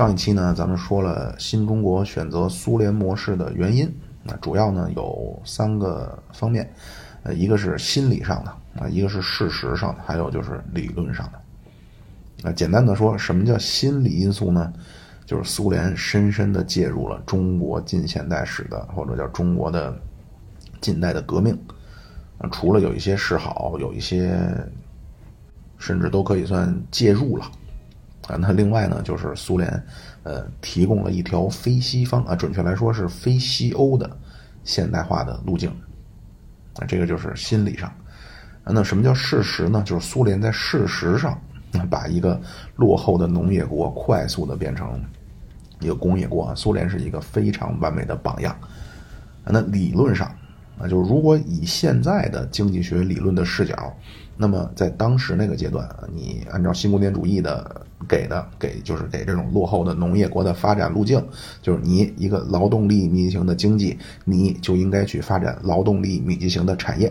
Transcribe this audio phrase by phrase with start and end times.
[0.00, 6.72] 上一期呢，咱们说了新中国选择苏联模式的原因，那主要呢有三个方面，
[7.22, 8.50] 呃，一个是心理上的
[8.80, 12.48] 啊，一个是事实上的，还有就是理论上的。
[12.48, 14.72] 啊，简单的说，什么叫心理因素呢？
[15.26, 19.94] 就是苏联深深的介入了中国近现代史的，或者叫中国的
[20.80, 21.52] 近代的革命。
[22.38, 24.40] 啊，除了有一些示好，有一些
[25.76, 27.44] 甚至都可以算介入了。
[28.28, 29.82] 啊，那另外呢，就是苏联，
[30.22, 34.08] 呃，提供了一条非西方啊，准确来说是非西欧的
[34.62, 35.70] 现代化的路径。
[36.74, 37.88] 啊，这个就是心理上。
[38.62, 39.82] 啊，那什么叫事实呢？
[39.84, 41.40] 就是苏联在事实上，
[41.88, 42.40] 把一个
[42.76, 45.02] 落后的农业国快速的变成
[45.80, 46.54] 一个工业国啊。
[46.54, 48.54] 苏联是一个非常完美的榜样。
[49.44, 50.28] 啊，那理论上，
[50.78, 53.92] 啊，就是如果以现在的经济学理论的视角。
[54.42, 61.22] 那么在当时那个阶段，你按照新古典主义的给的给，就是给这种落后的农业国的发展路径，
[61.60, 67.06] 就是你一个劳动力密集型的经济，你就应该去发展劳动力密集型的产业，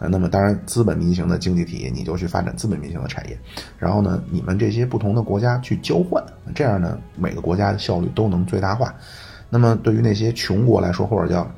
[0.00, 3.38] 啊，那么当然资本密集型的经济体，你就去发展资本密集型的产业，
[3.78, 6.20] 然后呢，你们这些不同的国家去交换，
[6.56, 8.92] 这样呢，每个国家的效率都能最大化。
[9.48, 11.48] 那么对于那些穷国来说，或者叫。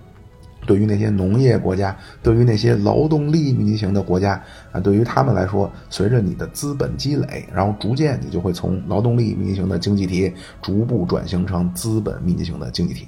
[0.67, 13.07] 对于那些农业国家，对于那些劳动力密集型的国家啊，对于他们来说，随着你的资本积累，然后逐渐你就会从劳动力密集型的经济体逐步转型成资本密集型的经济体。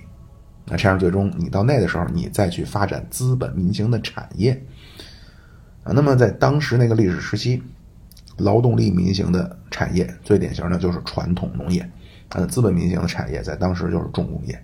[0.64, 4.53] 那这样最终你到那的时候，你再去发展资本密集型的产业
[5.83, 5.92] 啊。
[5.95, 7.62] 那么在当时那个历史时期，
[8.36, 11.81] 劳动力密集型的产业最典型的就是传统农业，
[12.29, 14.62] 啊，资本密集型的产业在当时就是重工业。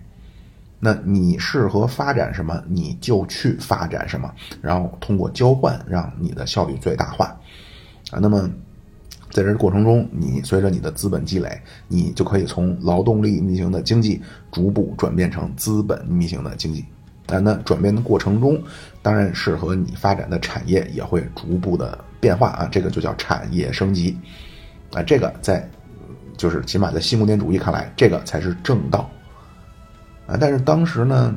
[0.79, 4.31] 那你适合发展什么，你就去发展什么，
[4.61, 7.25] 然后通过交换让你的效率最大化，
[8.11, 8.49] 啊，那么
[9.31, 14.21] 在这过程中，你随着你的资本积累，你就可以从劳动力密型的经济
[14.51, 16.85] 逐步转变成资本密型的经济，
[17.27, 18.61] 啊，那转变的过程中，
[19.01, 24.17] 当然适合你发展的产业也会逐步的变化啊，这个就叫产业升级，
[24.93, 25.67] 啊，这个在
[26.37, 29.09] 就是起码在新古典主义看来，这个才是正道。
[30.27, 31.35] 啊，但是当时呢，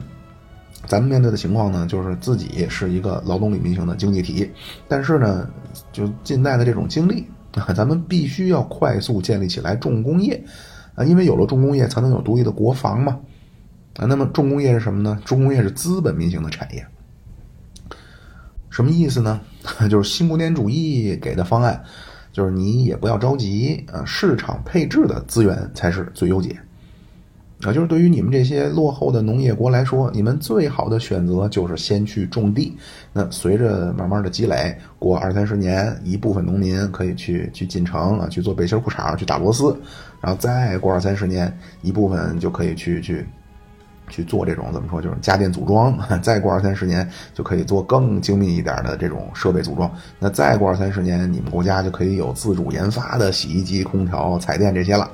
[0.86, 4.50] 咱们面对的情况呢，就是自己是一个劳动力民型的经济体，
[4.88, 5.48] 但是呢，
[5.92, 10.42] 就近代的这种经历啊，咱们必须要快速建立起来重工业
[10.94, 13.18] 啊，因为有了重工业，才能有独立的国防嘛
[13.96, 14.06] 啊。
[14.06, 15.20] 那么重工业是什么呢？
[15.24, 16.86] 重工业是资本民型的产业，
[18.70, 19.40] 什么意思呢？
[19.90, 21.82] 就是新古典主义给的方案，
[22.32, 26.58] 就是你也不要着急啊，市场配置的资源才是最优解。
[27.64, 32.72] 啊，就是对于你们这些落后的农业国来说，你们最好的选择就是先去种地。
[33.12, 39.76] 那随着慢慢的积累，过二三十年，一部分农民可以去去进城啊，去做背心裤衩，去打螺丝。
[40.20, 41.52] 然后再过二三十年，
[41.82, 43.26] 一部分就可以去去
[44.08, 45.98] 去做这种怎么说，就是家电组装。
[46.22, 49.90] 再过二三十年，就可以做更精密一点的这种设备组装。
[50.20, 55.10] 那再过二三十年，你们国家就可以有自主研发的洗衣机、空调、彩电这些了。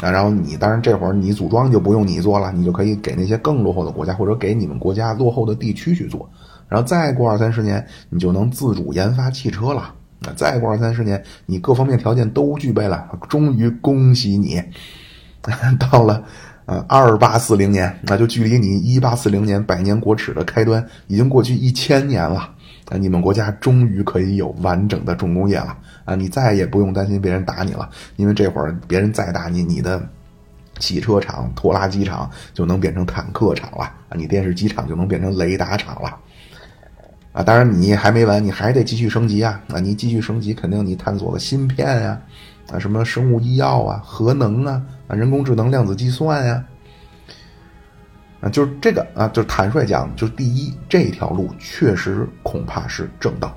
[0.00, 6.28] 啊，然后你当然这会儿你组装就不用你做了，你就可以给那些更落后的国家，或者给你们国家落后的地区去做。
[6.68, 9.94] 然后再过二三十年，你就能自主研发汽车了。
[10.20, 14.62] 那再过二三十年，你各方面条件都具备了，终于恭喜你，
[15.78, 16.22] 到了
[16.66, 22.48] 呃二八四零年，那就距离你一八四零年百年国耻的开端已经过去一千年了。
[22.90, 26.16] 啊，你们国家终于可以有完整的重工业了啊！
[26.16, 30.02] 你再也不用担心别人打你了，因为这会儿别人再打你，你的
[30.80, 34.16] 汽车厂、拖拉机厂就能变成坦克厂了啊！
[34.16, 36.18] 你电视机厂就能变成雷达厂了
[37.32, 37.44] 啊！
[37.44, 39.60] 当然你还没完，你还得继续升级啊！
[39.68, 42.20] 啊，你继续升级，肯定你探索个芯片呀，
[42.72, 46.64] 啊，什么生物医药啊、核能啊、啊人工智能、量子计算呀。
[48.40, 53.56] 啊，就是这个啊，就是坦率讲，就是第一，这条路确实恐怕是正道。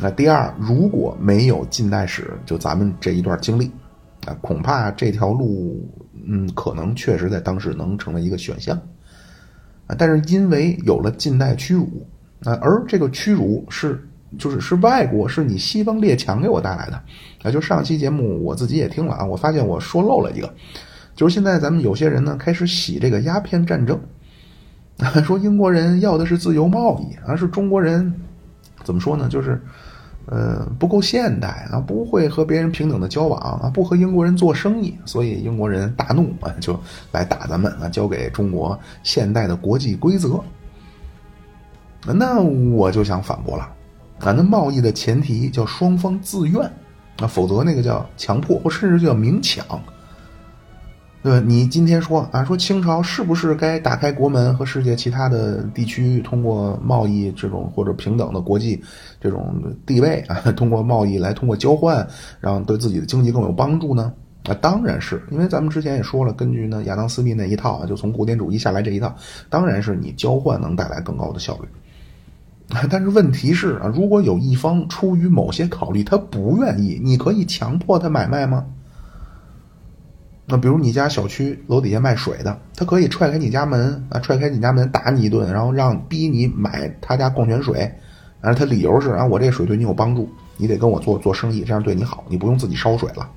[0.00, 3.68] 那第二，如果没有近代史，就咱们这一段经历，
[4.26, 5.84] 啊，恐怕这条路，
[6.24, 8.80] 嗯，可能确实在当时能成为一个选项。
[9.88, 12.06] 啊，但是因为有了近代屈辱，
[12.44, 14.08] 啊，而这个屈辱是，
[14.38, 17.02] 就是是外国，是你西方列强给我带来的。
[17.42, 20.54] 啊，就上期节目我自己也听了啊，我发现我说漏了一个。
[21.18, 23.98] 就是现在，咱们有些人呢开始洗这个鸦片战争，
[25.26, 28.14] 说英国人要的是自由贸易，而是中国人
[28.84, 29.28] 怎么说呢？
[29.28, 29.60] 就是
[30.26, 36.78] 呃不够现代啊，不会和别人平等的交往啊，不和英国人做生意，所以英国人大怒啊，就
[37.10, 40.40] 来打咱们啊，交给中国现代的国际规则。
[42.06, 43.68] 那我就想反驳了
[44.20, 46.62] 啊，那贸易的前提叫双方自愿
[47.18, 49.66] 啊，否则那个叫强迫，或甚至叫明抢。
[51.22, 51.40] 对？
[51.40, 58.82] 你今天说啊，说清朝是不是该打开国门和世界其他的地区通过贸易这种或者平等的国际
[59.20, 62.06] 这种地位啊，通过贸易来通过交换，
[62.40, 64.12] 让对自己的经济更有帮助呢？
[64.44, 69.14] 啊，当然是因为咱们之前也说了，根据呢亚当斯密那一套啊，就从古典主义下来这一套，
[69.50, 71.68] 当然是你交换能带来更高的效率。
[72.90, 78.64] 但是问题是啊，如果有一方出于某些考虑，他不愿意，你可以强迫他买卖吗？
[80.50, 87.80] 那比如你家小区楼底下卖水的，他可以踹开你家门啊，踹开你家门打你一顿，然后让逼你买他家矿泉水，
[88.40, 93.30] 然后他理由是啊，我这水对你有帮助，你得跟我做做生意，这样对你好，你不用自己烧水了。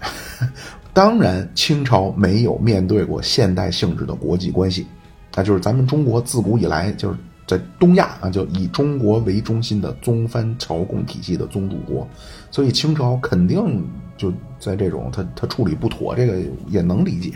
[0.94, 4.86] 当然，清朝没有面对过现代性质的国际关系，
[5.34, 7.16] 那就是咱们中国自古以来就是
[7.46, 12.06] 在东亚啊，就以中国为中心的宗藩朝贡体系的宗主国，
[12.50, 13.84] 所以清朝肯定
[14.20, 16.38] 就在这种他他处理不妥，这个
[16.68, 17.32] 也能理解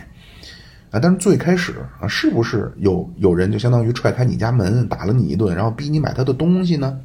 [0.90, 1.00] 啊。
[1.00, 7.00] 但是最开始啊，是不是有有人就相当于踹开你家门打了你一顿，然后逼你买他的东西呢？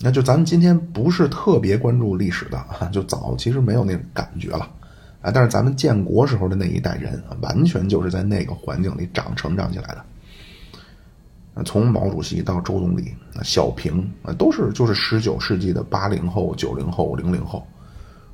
[0.00, 4.68] 那就咱们今天不是特别关注历史的啊，就早其实没有那种感觉了，
[5.22, 10.04] 啊，但是咱们建国时候的那一代人，完全就是在那个环境里长成长起来的。
[11.64, 17.66] 从毛主席到周总理、小平啊，都是就是十九世纪的八零后、九零后、零零后，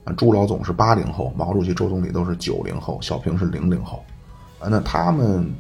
[0.05, 4.05] 啊，朱老总是八零后，毛主席、周总理都是九零后，小平是零零后，
[4.59, 5.51] 啊，那他们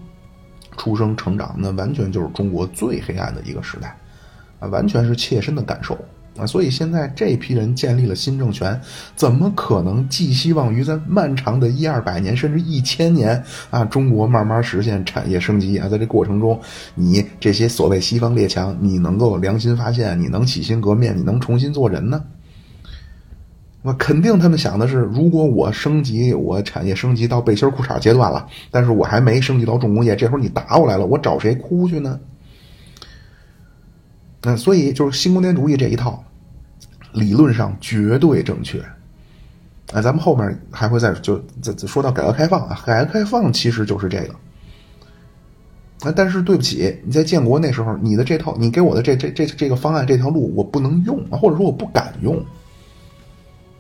[0.76, 3.96] 出生成长，那完全就是中国最黑暗的一个时代。
[4.60, 5.98] 啊完全是切身的感受
[6.36, 6.46] 啊！
[6.46, 8.80] 所以现在这批人建立了新政权，
[9.14, 15.88] 怎么可能寄希望于在漫长的一二百年甚至一千年啊，中国慢慢实现产业升级啊？
[15.88, 16.60] 在这过程中，
[16.94, 22.22] 你这些所谓西方列强，你能够良心发现，你能洗心革面，你能重新做人呢？
[23.86, 32.18] 那肯定他们想的是，如果我升级，我产业升级到背心裤衩阶段了，但是我还没升级到重工业，这会儿你打我来了，我找谁哭去呢？
[34.44, 36.22] 那所以就是新古典主义这一套，
[37.12, 38.78] 理论上绝对正确。
[39.92, 44.34] 啊，咱们后面还会再就再说到改革开放啊，改革开放其实就是这个。
[46.00, 52.44] 啊，但是对不起，你在建国那时候，你的这套，你给我的这这这这个方案这条路，我不能用，或者说我不敢用。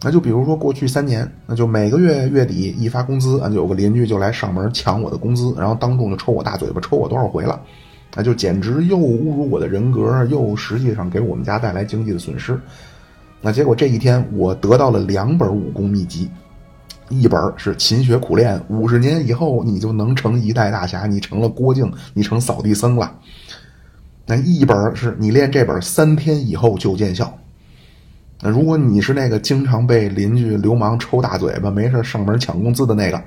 [0.02, 7.60] 那就比如说过去三年，那就每个月月底一发工资啊，有个邻居就来上门抢我的工资，然后当众就抽我大嘴巴，抽我多少回了。
[8.14, 12.58] 那就简直又侮辱我的人格，又实际上给我们家带来经济的损失。
[13.40, 16.30] 那结果这一天，我得到了两本武功秘籍，
[17.08, 23.18] 一本是勤学苦练，五十年以后你就能成一代大侠，你成了郭靖，你成扫地僧了。
[24.26, 27.36] 那一本是你练这本三天以后就见效。
[28.40, 33.22] 那如果你是那个经常被邻居流氓抽大嘴巴，没事上门抢工资的那个。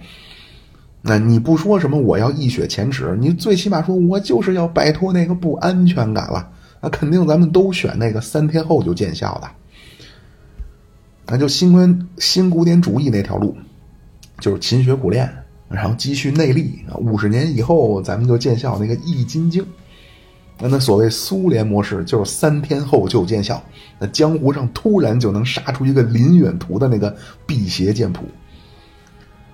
[1.07, 6.51] 那你不说什么我要一雪前耻，你最起码说我就是要摆脱那个不安全感了。
[6.81, 9.49] 那肯定咱们都选那个三天后就见效的。
[11.25, 13.55] 那就新观新古典主义那条路，
[14.39, 15.29] 就是勤学苦练，
[15.69, 18.77] 然后积蓄内力，五十年以后咱们就见效。
[18.77, 19.65] 那个易筋经，
[20.59, 23.63] 那那所谓苏联模式就是三天后就见效。
[23.97, 28.25] 那江湖上突然就能杀出一个林远图的那个辟邪剑谱。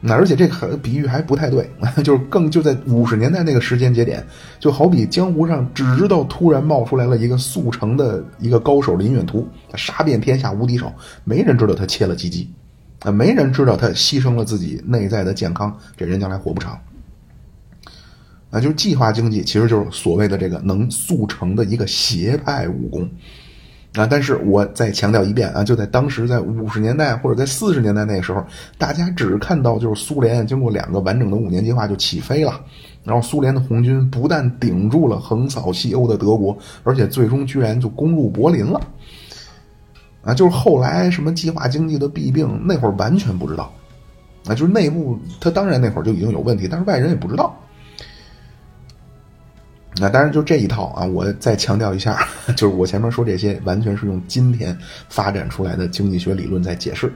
[0.05, 1.69] 那而且这个比喻还不太对，
[2.03, 4.22] 就是更就在五十年代那个时间节点，
[4.60, 10.91] 就好比江湖上只知道突然冒出来了一个速成的一个高手林远图，他杀遍天下无敌手，
[11.24, 12.51] 没人知道他切了鸡鸡，
[13.00, 16.77] 啊，没人知道他牺牲了自己内在的健康，这人将来活不长。
[18.50, 23.10] 啊，就是计划经济，其实就是所谓的这个能速成的一个邪派武功。
[23.95, 24.07] 啊！
[24.09, 28.43] 但是我再强调一遍啊，就在当时，在五十年代或者在四十年代那时候，
[28.77, 32.59] 大家只看到就是苏联经过两个完整的五年计划就起飞了，
[33.03, 38.81] 然后苏联的红军不但顶住了横扫西欧的德国，而且最终居然就攻入柏林了。
[40.23, 43.71] 啊，就是后来什么计划经济的弊病，那会儿完全不知道。
[44.47, 47.55] 啊，就是内部他当然那会儿就已经有问题，但是外人也不知道。
[50.00, 51.05] 那当然，就这一套啊！
[51.05, 52.17] 我再强调一下，
[52.57, 54.75] 就是我前面说这些，完全是用今天
[55.07, 57.13] 发展出来的经济学理论在解释。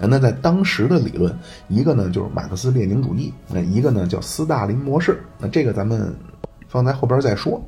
[0.00, 1.32] 那在当时的理论，
[1.68, 5.22] 一个呢就是马克思列宁主义，那一个呢叫斯大林模式。
[5.38, 6.12] 那这个咱们
[6.66, 7.62] 放在后边再说。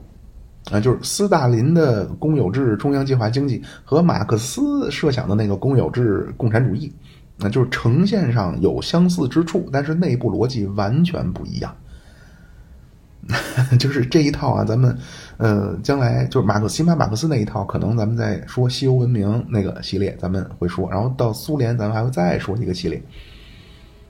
[0.73, 6.93] 啊，就是斯大林的公有制中央计划经济和马克思设想的那个公有制共产主义，
[7.37, 11.73] 那就是呈现上有相似之处，但是内部逻辑完全不一样。
[13.79, 14.97] 就是这一套啊，咱们，
[15.37, 23.03] 呃，将来就是马克新马马克思那一套，可能咱们在说西欧文明那个系列，咱们会说，然后到苏联，咱们还会再说一个系列。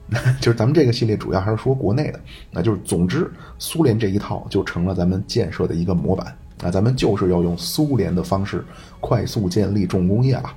[0.40, 2.20] 就是咱们这个系列主要还是说国内的，
[2.52, 6.26] 那就是总之，苏联这一套就成了咱们建设的一个模板
[6.62, 8.64] 啊，咱们就是要用苏联的方式
[9.00, 10.52] 快速建立重工业了。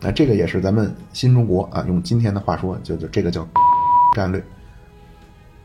[0.00, 3.48] 那这个也是咱们新中国啊，用今天的话说，就就这个叫
[4.14, 4.42] 战略。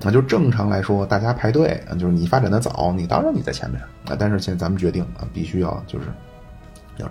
[0.04, 4.16] 那就正常来说，大家排队，就是你发展的早，你当然你在前面啊。
[4.20, 6.08] 但是现在咱们决定啊，必须要就是
[6.98, 7.08] 要。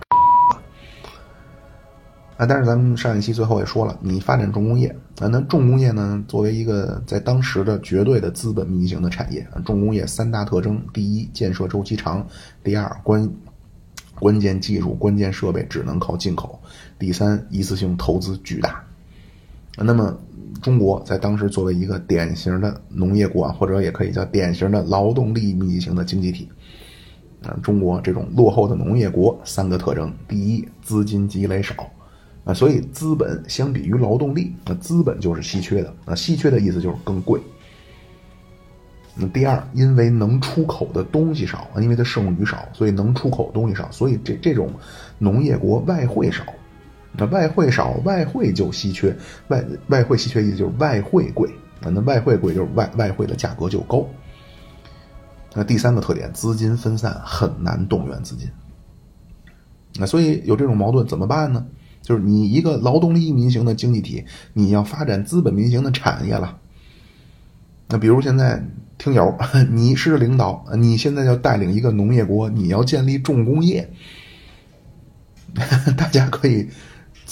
[2.37, 4.88] 啊，但是咱们上一期最后也说了，你发展重工业
[5.20, 12.20] 啊，那重工业呢，作为一个在当时的绝对的资本密集型的产业，重工业三大特征：第一，建设周期长；
[12.64, 13.30] 第二，关
[14.18, 16.58] 关键技术、关键设备只能靠进口；
[16.99, 18.82] 第三，一次性投资巨大。
[19.76, 20.14] 那么，
[20.61, 26.49] 中国在当时作为一个典型的农业国啊，或者也可以叫典型的劳动力密集型的经济体，
[27.42, 31.75] 啊，中国这种落后的农业国，三个特征：第一，资金积累少。
[32.44, 35.94] 啊，所以资本相比于劳动力，那资本就是稀缺的。
[36.04, 37.40] 啊，稀缺的意思就是更贵。
[39.14, 44.73] 那第二，因为能出口的东西少，因为它剩余少，所以能出口东西少，所以这这种
[45.18, 46.42] 农业国外汇少。
[47.16, 49.16] 那外汇少，外汇就稀缺。
[49.49, 51.49] 外外汇稀缺意思就是外汇贵。
[51.81, 54.07] 啊，那外汇贵就是外外汇的价格就高。
[55.54, 58.49] 那第三个特点，资金分散，很难动员资金。
[59.97, 61.66] 那所以有这种矛盾怎么办呢？
[62.00, 66.59] 就是你一个劳动力民营的经济体，你要发展资本民营的产业了。
[67.88, 68.64] 那比如现在
[68.97, 69.37] 听友，
[69.71, 73.88] 你是领导，你现在要带领一个农业国，你要建立重工业，
[75.99, 76.69] 大家可以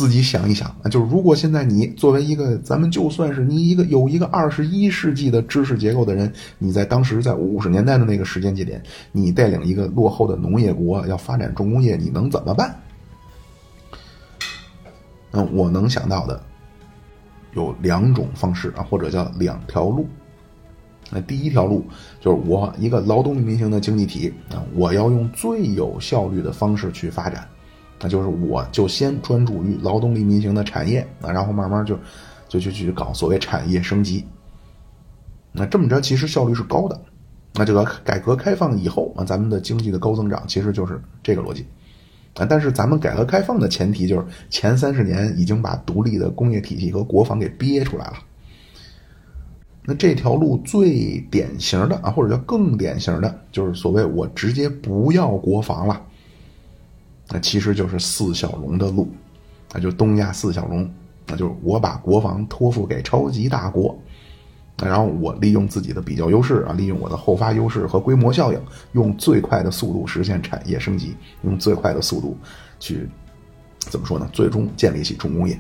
[0.01, 0.89] 自己想一想啊。
[0.89, 12.75] 就是如果现在你作为一个，咱们就算是你一个有一个二十一世纪的知识结构的人，你在当时在五十年代的那个时间节点，你带领一个落后的农业国要发展重工业，你能怎么办？
[15.33, 16.43] 嗯，我能想到的
[17.53, 20.09] 有两种方式啊，或者叫两条路。
[21.13, 21.85] 那第一条路
[22.21, 27.47] 就是我一个劳动力民营的经济体啊，我要用最有效率的方式去发展，
[28.01, 31.99] 那就是我就先专注于劳动力民营的产业啊，然后慢慢就
[32.49, 34.25] 就就去搞所谓产业升级。
[35.53, 36.99] 那这么着其实效率是高的。
[37.53, 41.67] 那这个改革开放以后啊，咱们的经济的高增长其实就是这个逻辑。
[42.35, 48.15] 啊，但是咱们改革开放的前提就是前三十年已经把独立的工业体系和国防给憋出来了。
[49.85, 56.01] 那这条路最典型的啊，或者叫更典型的，就是所谓我直接不要国防了。
[57.31, 59.09] 那其实就是四小龙的路，
[59.73, 60.91] 那就东亚四小龙，
[61.27, 63.97] 那就是我把国防托付给超级大国。
[64.83, 68.59] 然后我利用自己的比较优势啊，利用我的后发优势和规模效应，
[68.93, 72.35] 用最快的速度实现产业升级，用最快的速度
[72.79, 73.07] 去
[73.79, 74.27] 怎么说呢？
[74.33, 75.59] 最终建立起重工业。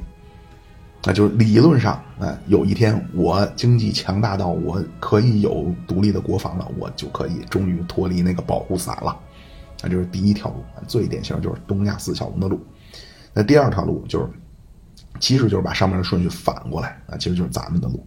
[1.04, 9.14] 那就是理论上，啊，有一天我经济强大到我可以有独立的国防了，我就可以终于脱离那个保护伞了。
[9.82, 12.60] 那就是第一条路，最典型就是东亚四小龙的路。
[13.32, 14.28] 那第二条路就是，
[15.20, 18.04] 其实就是把上面的顺序反过来啊，其实就是咱们的路。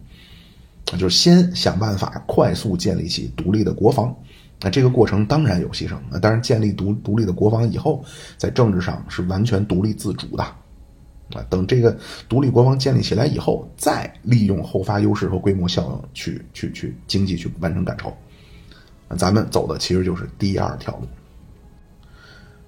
[0.98, 4.14] 就是先想办法快速建立起独立的国防，
[4.60, 5.96] 那这个过程当然有牺牲。
[6.10, 8.04] 那当然，建立独独立的国防以后，
[8.36, 10.42] 在政治上是完全独立自主的。
[10.42, 11.96] 啊，等这个
[12.28, 18.14] 独立国防建立起来以后，再利用后发优势和规模效应去去去经济去完成赶超。
[19.16, 21.08] 咱们走的其实就是第二条路。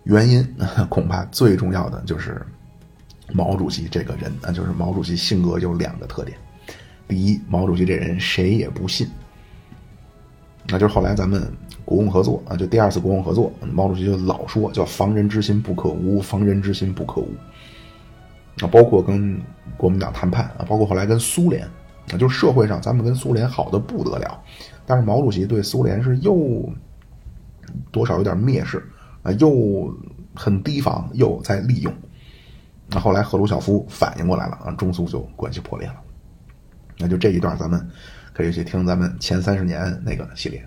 [0.07, 0.47] 原因
[0.89, 2.45] 恐怕最重要的就是
[3.33, 6.37] 毛主席这个人啊，就是毛主席性格有两个特点。
[7.09, 9.09] 第一，毛主席这人谁也不信，
[10.69, 11.53] 那就是后来咱们
[11.85, 17.29] 国共合作啊，就第二次国共合作，毛主席就老说叫“防人之心不可无，防人之心不可无”。
[18.63, 19.41] 啊，包括跟
[19.77, 21.65] 国民党谈判啊，包括后来跟苏联
[22.13, 24.41] 啊，就社会上咱们跟苏联好的不得了，
[24.85, 26.73] 但是毛主席对苏联是又
[27.91, 28.83] 多少有点蔑视
[29.27, 29.93] 啊，又
[30.35, 31.93] 很提防，又在利用。
[32.89, 35.97] 那后来赫鲁晓夫反应过来了啊，中苏就关系破裂了。
[36.99, 37.85] 那就这一段，咱们
[38.33, 40.65] 可以去听咱们前三十年那个系列。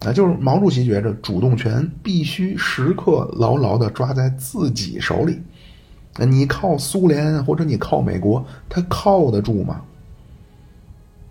[0.00, 5.40] 那就是毛主席觉着主动权必须时刻牢牢的抓在自己手里。
[6.18, 9.82] 那你靠苏联或者你靠美国，他靠得住吗？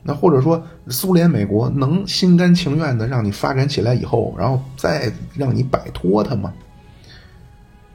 [0.07, 6.53] 那或者说苏联、美国能心甘情愿的让你发展起来以后，然后再让你摆脱他吗？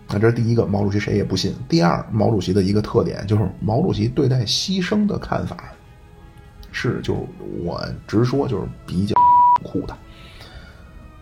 [0.09, 1.55] 那这是第一个，毛主席谁也不信。
[1.69, 5.73] 第二，毛主席的一个特点就是，毛主席对待牺牲的看法
[6.73, 7.25] 是，就
[7.62, 9.14] 我直说，就是比较
[9.62, 9.97] 酷的。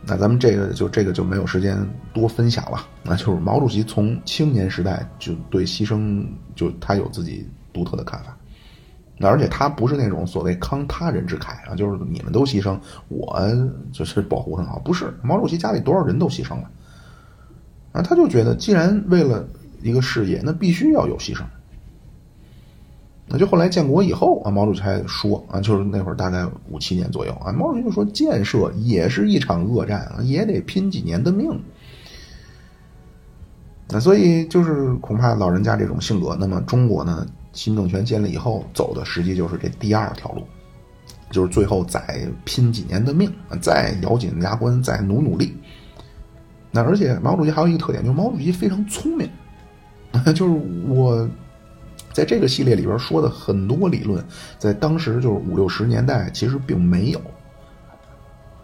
[0.07, 1.77] 那咱们这个就这个就没有时间
[2.15, 2.87] 多分享了。
[3.03, 8.35] 那就是毛主席从青年时代就对牺牲，就他有自己独特的看法。
[9.21, 13.41] 而且他不是那种所谓慷他人之慨啊，就是你们都牺牲，我
[13.93, 14.79] 就是保护很好。
[14.79, 16.71] 不是，毛主席家里多少人都牺牲了，
[17.93, 19.49] 啊，他就觉得既然为了
[19.83, 21.43] 一个事业，那必须要有牺牲。
[23.31, 31.61] 那就后来建国以后啊，毛主席还说啊，就是那会儿大概五七年左右啊，毛主席就说建设也是一场恶战啊，也得拼几年的命。
[33.91, 40.43] 那所以就是恐怕老人家这种性格，那么中国呢，新政权建立以后走的实际就是这第二条路，
[41.31, 45.57] 就是最后再拼几年的命，再咬紧牙关，再努努力。
[46.71, 49.29] 那而且毛主席还有一个特点，就是毛主席非常聪明，
[50.35, 51.29] 就是我。
[52.11, 54.25] 在这个系列里边说的很多理论，
[54.59, 57.21] 在当时就是五六十年代，其实并没有。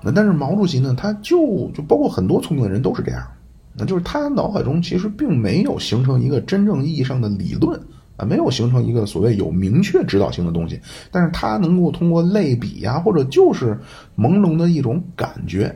[0.03, 3.25] 那但是毛主席呢，他就就包括很多聪明的人都是这样，
[3.73, 7.81] 那就是他脑海中其实并没有形成一个真正意义上的理论
[8.17, 10.81] 啊，没有形成一个所谓有明确指导性的东西，
[11.11, 13.79] 但是它能够通过类比呀，或者就是
[14.17, 15.75] 朦胧的一种感觉，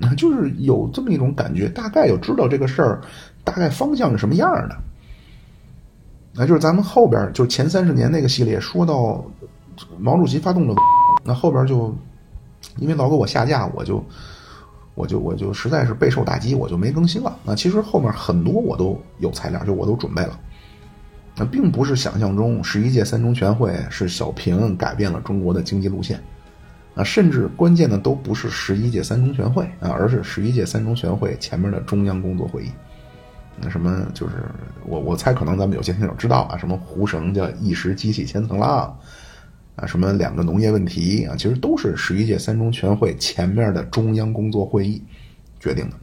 [0.00, 3.00] 啊就是有这么一种感觉，大概有知道这个事儿
[3.42, 4.76] 大概方向是什么样的。
[6.34, 9.22] 那就是咱们后边就前三十年那个系列说到
[9.98, 10.74] 毛主席发动了，
[11.24, 11.94] 那后边就
[12.76, 14.02] 因为老给我下架，我就
[14.94, 17.36] 我就我就实在是备受打击，我就没更新了。
[17.44, 20.38] 那其实后面很多我都有材料，就我都准备了。
[21.34, 26.22] 那并不是想象中十一届三中全会是小平改变了中国的经济路线，
[26.94, 32.70] 啊，甚至关键的都不是十一届三中全会啊，而是十一届三中全会前面的中央工作会议。
[33.60, 34.34] 那什么就是
[34.86, 38.94] 我我猜可能咱们有些听友知道啊，什么胡绳叫一时激起千层浪，
[39.76, 45.02] 啊，什么两个农业问题啊，其实都是十一届三中全会前面的中央工作会议
[45.58, 45.96] 决定的。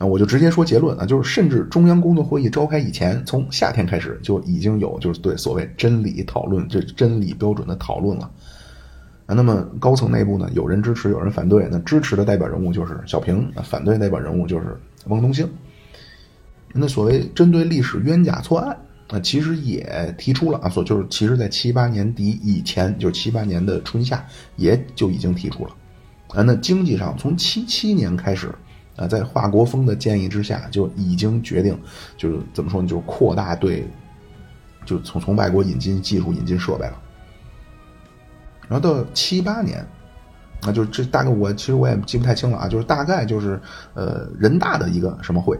[0.00, 8.30] 啊，我就直接说结论啊，就是甚至中央工作会议召开以前，从夏天开始就已经有就是对所谓真理讨论这真理标准的讨论了。
[9.26, 11.68] 啊，那么高层内部呢，有人支持，有人反对。
[11.70, 14.74] 那支持的代表人物就是小平，反对代表人物就是
[15.08, 15.46] 汪东兴。
[16.72, 18.74] 那所谓针对历史冤假错案
[19.08, 24.24] 啊，其实也提出了啊，所就是其实在七八年底以前，就是七八年的春夏，
[24.56, 25.76] 也就已经提出了
[26.28, 26.42] 啊。
[26.42, 28.50] 那经济上从七七年开始
[29.00, 31.76] 啊，在华国锋的建议之下，就已经决定
[32.18, 33.88] 就是怎么说呢，就是扩大对，
[34.84, 36.92] 就从从外国引进技术、引进设备了。
[38.68, 39.84] 然后到七八年，
[40.60, 43.58] 啊，就这大概我其实我也记不太清了啊，就是大概就是
[43.94, 45.56] 呃人大的一个什么会。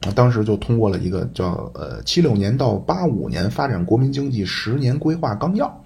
[0.00, 5.83] 啊当时就通过了一个叫呃七六年到八五年发展国民经济十年规划纲要。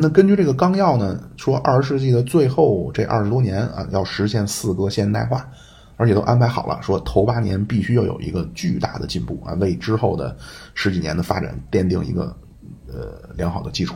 [0.00, 5.48] 那根据这个纲要呢，说二十世纪的最后这二十多年啊，要实现四个现代化，
[5.96, 10.36] 而且都安排好了，说头八年必须要有一个巨大的进步啊，为之后的
[10.74, 12.36] 十几年的发展奠定一个
[12.88, 13.94] 呃良好的基础。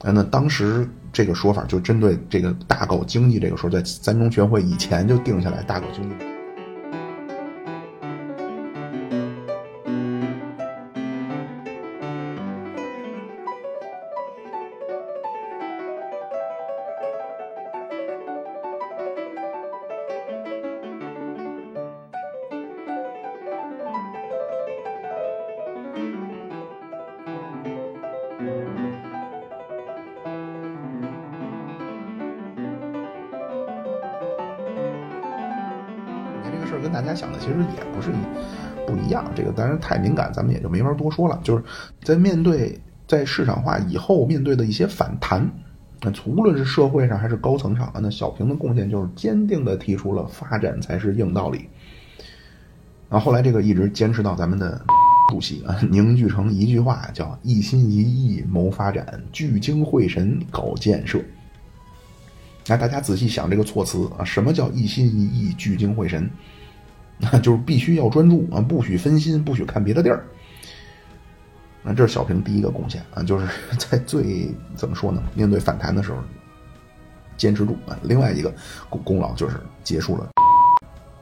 [0.00, 6.14] 那当时这个说法就针对这个大搞经济这个时候，在三中全会以前就定下来大搞经济。
[39.38, 41.40] 这个当然太敏感，咱们也就没法多说了。
[41.44, 41.62] 就是
[42.02, 45.48] 在面对在市场化以后面对的一些反弹，
[46.02, 51.68] 那无论是社会上还是高层上，那小平的贡献就是坚定的提出了发展才是硬道理。
[53.08, 54.84] 然后后来这个一直坚持到咱们的
[55.30, 61.20] 主席啊，凝聚成一句话，叫一心一意谋发展，聚精会神搞建设。
[62.66, 66.28] 那大家仔细想这个措辞啊，什么叫一心一意、聚精会神？
[67.18, 70.24] 那就是必须要专注啊，不许分心，不许看别的地儿。
[71.84, 73.46] 啊，这是小平第一个贡献啊，就是
[73.78, 75.22] 在最怎么说呢？
[75.34, 76.18] 面对反弹的时候
[77.36, 77.98] 坚持住啊。
[78.02, 78.52] 另外一个
[78.90, 80.28] 功功劳就是结束了，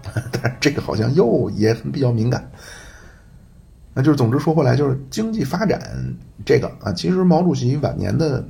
[0.32, 2.50] 但是这个好像又也比较敏感。
[3.94, 5.80] 那就是总之说回来，就是经济发展
[6.44, 8.46] 这个啊，其实毛主席晚年的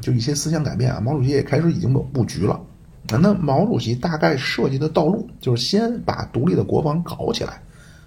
[0.00, 2.60] 就一些思想改变啊，毛主席也开始已经有布局了。
[3.08, 7.60] 啊那毛主席大概设计的道路就是先把独立的国防搞起来，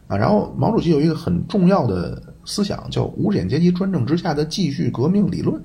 [0.07, 5.61] 啊，然后毛主席有一个很重要的思想叫无产阶级专政之下的继续革命理论。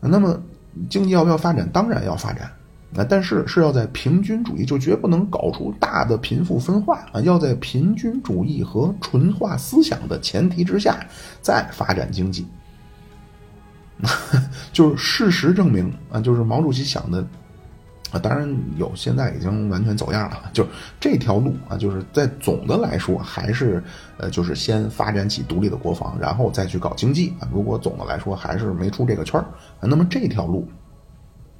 [0.00, 0.40] 那么
[0.88, 1.68] 经济要不要发展？
[1.72, 2.50] 当然要发展。
[2.96, 10.98] 啊，但是是要在平均主义，就绝不能搞出大的贫富分化啊，要在平均主义和纯化思想的前提之下
[11.42, 12.46] 再发展经济。
[14.72, 17.22] 就是事实证明啊，就是毛主席想的
[18.10, 20.50] 啊，当然有，现在已经完全走样了。
[20.52, 20.66] 就
[20.98, 23.82] 这条路啊，就是在总的来说还是
[24.16, 27.48] 呃，就是先发展起独立的国防，然后再去搞经济啊。
[27.52, 29.46] 如果总的来说还是没出这个圈儿，
[29.80, 30.68] 那么这条路。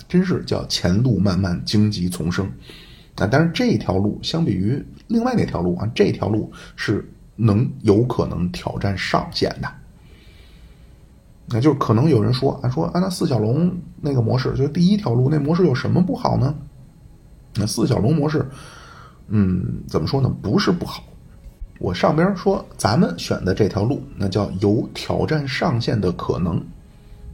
[0.08, 2.46] 真是叫前路漫漫，荆棘丛生，
[3.16, 3.28] 啊！
[3.30, 7.06] 但是这条路相比于另外那条路啊，这条路是
[7.36, 9.70] 能有可能挑战上限的。
[11.50, 16.54] 那就是可能有人说啊，说啊，那四小龙那个模式，就是第一条路那模式有什么不好呢？
[17.56, 18.46] 那四小龙模式，
[19.28, 20.30] 嗯，怎么说呢？
[20.42, 21.02] 不是不好。
[21.78, 26.62] 我上边说咱们选的这条路，那叫有挑战上限的可能。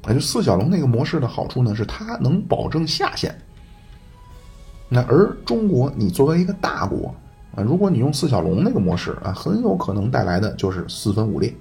[0.06, 3.34] 那就四小龙那个模式的好处呢，是它能保证下限。
[4.88, 7.12] 那而中国，你作为一个大国
[7.56, 11.52] 啊，如果你用四小龙那个模式啊，很有可能带来的就是四分五裂。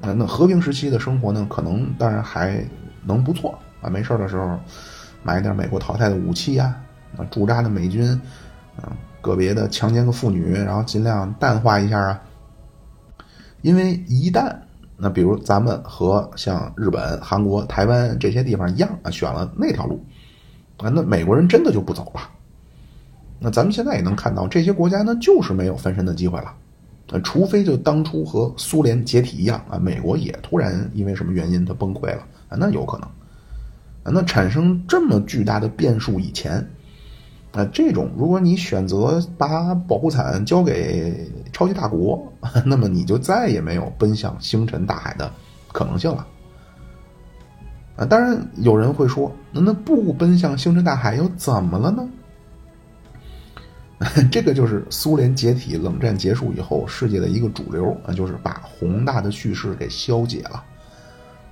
[0.00, 2.64] 啊，那和平时期的生活呢，可能当然还
[3.04, 4.58] 能不错啊，没事的时候
[5.22, 6.74] 买点美国淘汰的武器呀，
[7.16, 8.08] 啊，驻扎的美军，
[8.76, 12.20] 啊，个别的强奸个妇女，然后尽量淡化一下啊，
[13.62, 14.54] 因为一旦。
[15.00, 20.04] 那比如咱们和像日本、韩国、台湾这些地方一样啊，选了那条路，
[20.78, 22.20] 啊，那美国人真的就不走了。
[23.38, 26.52] 那咱们现在也能看到，这些国家呢就是没有翻身的机会了，
[27.12, 33.08] 啊，除非就当初和苏联解体一样啊，美国也突然因为什么原因它崩溃了啊，那有可能。
[34.04, 36.66] 啊，那产生这么巨大的变数以前。
[37.52, 42.22] 啊这种，如果你选择把保护伞交给超级大国，
[42.64, 45.32] 那么你就再也没有奔向星辰大海的
[45.72, 46.26] 可能性了。
[47.96, 52.06] 啊，当然有人会说，那那不奔向星辰大海又怎么了呢？
[54.30, 60.62] 这个就是苏联解体、冷战结束以后世界的一个主流啊，就是把宏大的叙事给消解了。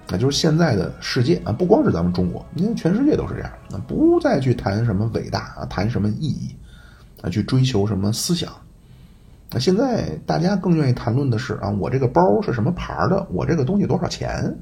[0.09, 3.50] 那就是现在的世界啊，不光是咱们中国，因为全世界都是这样。
[3.68, 6.54] 那不再去谈什么伟大啊，谈什么意义
[7.20, 8.52] 啊，去追求什么思想。
[9.50, 13.26] 那现在大家更愿意谈论的是啊，我这个包是什么牌的？
[13.32, 14.56] 我这个东西多少钱？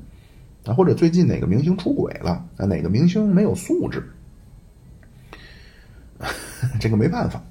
[0.65, 2.31] 啊，或者最近哪个明星出轨了？
[2.57, 4.03] 啊，哪个明星没有素质？
[6.81, 7.43] 这个没办法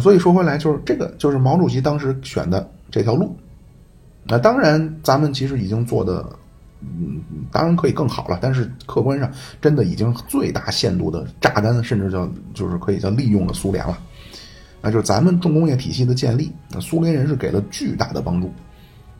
[0.00, 3.36] 所以说回来，就是这个，就是毛主席当时选的这条路。
[4.26, 6.24] 那当然，咱们其实已经做的，
[6.80, 7.20] 嗯，
[7.52, 8.38] 当然可以更好了。
[8.40, 9.30] 但是客观上，
[9.60, 13.98] 真的已经最大限度的榨干，甚至叫就是可以叫利用了苏联了。
[14.80, 18.52] 那就是咱们重工业体系的建立，那苏联人是给了巨大的帮助。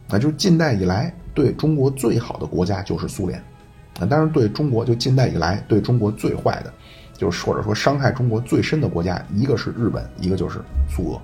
[0.08, 3.38] 那就是近代以来对中国最好的国家就是苏联。
[3.98, 6.72] 啊，当然对中国就近代以来对中国最坏的，
[7.16, 11.20] 就是或者说伤害中国最深的国家，一个是日本，一个就是苏俄。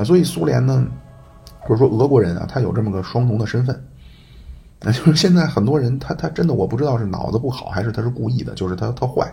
[0.00, 0.86] 啊，所以苏联呢？
[1.60, 3.84] 或者说俄国人啊，他有这么个双重的身份，
[4.80, 9.30] 那就是现在很多人他他真的我不知道是脑子不好还是他是故意的，就是他他坏，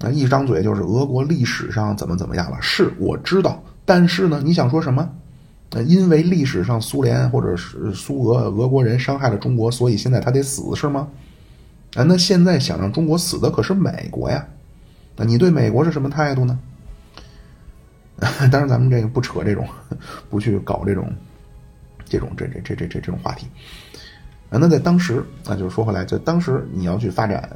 [0.00, 5.08] 那一张嘴就是俄国历史上怎么怎么样了，是我知道，但是呢，你想说什么？
[5.70, 11.06] 呃，因为历史上苏联或者是苏俄俄国人伤害了中国，所以现在他得死是吗？
[11.96, 14.46] 啊，那现在想让中国死的可是美国呀，
[15.16, 16.58] 那你对美国是什么态度呢？
[18.50, 19.66] 当然，咱们这个不扯这种，
[20.30, 21.10] 不去搞这种，
[22.04, 23.46] 这种这这这这这这种话题。
[24.50, 27.50] 啊，那在当时，那就是说回来，在当时你要去发展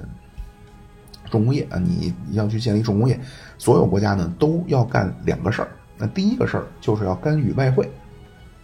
[1.31, 3.20] 重工业啊，你要去建立重工业，
[3.59, 5.68] 所有国家呢都要干两个事儿。
[5.96, 7.90] 那第一个事儿就是要干预外汇，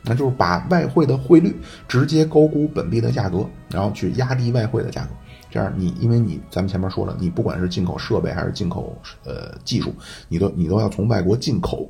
[0.02, 1.54] 那就是把外汇的汇率
[1.86, 5.10] 直接高估本币的价格，然后去压低外汇的价格。
[5.56, 9.90] 这样，你因为你咱们前面说了，你不管是进口设备还是进口呃技术，
[10.28, 11.88] 你都你都要从外国进口。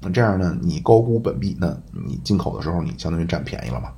[0.00, 3.90] 那这样呢，你高估本币，那你进口的时候你相当于占便宜了嘛？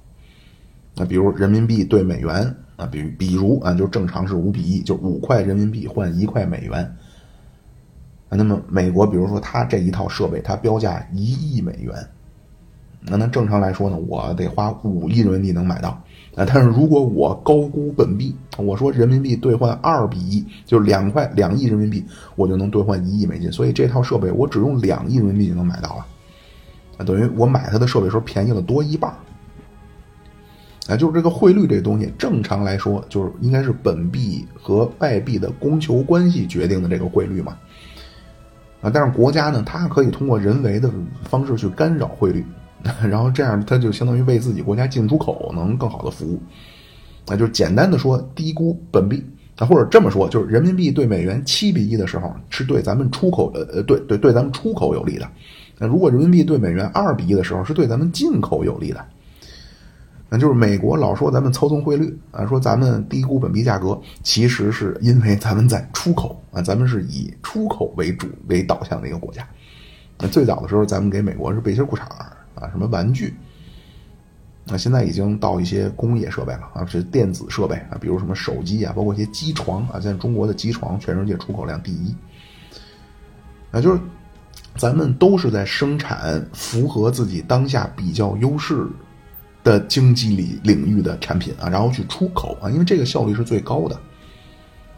[0.97, 6.97] 那比如人民币对美元啊，比比如啊，就正常是五比一，就五块人民币换一块美元。
[8.31, 11.95] 那么美国比如说它这一套设备，它标价一亿美元，
[13.01, 16.03] 那那正常来说呢，我得花五亿人民币能买到。
[16.35, 22.05] 啊，但是如果我高估本币，我说人民币兑换二比一，就是两块两亿人民币，
[22.37, 23.51] 我就能兑换一亿美金。
[23.51, 26.07] 所以这套设备我只用两亿人民币就能买到了，
[26.99, 29.13] 啊，等于我买它的设备时候便宜了多一半。
[30.87, 37.57] 啊，就是这个汇率这东西，正常来说就是应该是本币和外币的供求关系决定的这个汇率嘛。
[38.83, 40.91] 啊，但是国家呢，它可以通过人为的
[41.23, 42.45] 方式去干扰汇率。
[43.09, 46.39] 然后这样，它就相当于为自己国家进出口能更好的服务，
[47.27, 49.25] 那就简单的说，低估本币，
[49.57, 55.27] 啊，或者这么说，就是人民币对美元七比一的时候，是对咱们出口呃呃对对对咱们出口有利的。
[55.79, 59.05] 那如果人民币对美元二比一的时候，是对咱们进口有利的。
[60.29, 69.47] 那就是美国老说咱们操纵汇率啊，说咱们低估本币价格，其实是因为咱们在出口啊，咱们是以出口为主为导向的一个国家。
[70.19, 72.03] 那最早的时候，咱们给美国是背心裤衩
[72.55, 73.33] 啊，什么玩具。
[74.67, 80.01] 那现在已经到一些工业设备了啊，是电子设备啊，比如什么手机啊，包括一些机床啊。
[80.01, 82.15] 现在中国的机床全世界出口量第一。
[83.71, 84.01] 啊就是
[84.77, 88.87] 咱们都是在生产符合自己当下比较优势
[89.63, 93.95] 的经济领领域的产品啊，然后去出口啊，因为这个效率是最高的。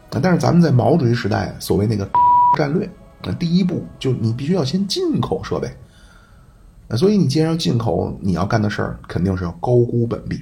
[0.09, 2.09] 啊但是咱们在毛主席时代所谓那个
[2.55, 2.89] 战略，
[3.21, 5.69] 那第一步就你必须要先进口设备。
[6.95, 10.41] 所以你既然要进口，你要干的事儿肯定是要高估本币。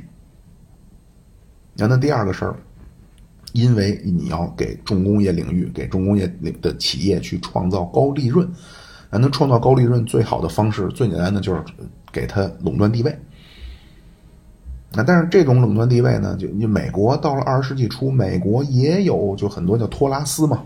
[1.76, 2.56] 那那第二个事儿，
[3.54, 6.28] 因为你要给重工业领域、给重工业
[6.62, 8.48] 的企业去创造高利润，
[9.10, 11.64] 那能创造高利润最好的方式、最简单的就是
[12.12, 13.18] 给他垄断地位。
[14.94, 20.64] 那但是这种垄断地位呢，就你美国到了二十世纪初，美国也有就很多叫托拉斯嘛。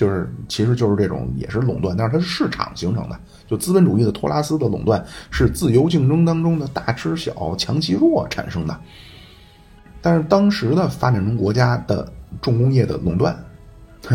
[0.00, 3.20] 就是，其实就是这种，也是垄断，但是它是市场形成的。
[3.46, 8.74] 就资本主义的托拉斯的垄断，是自由竞争当中的大吃小、强其弱产生的。
[10.00, 12.10] 但是当时的发展中国家的
[12.40, 13.38] 重工业的垄断，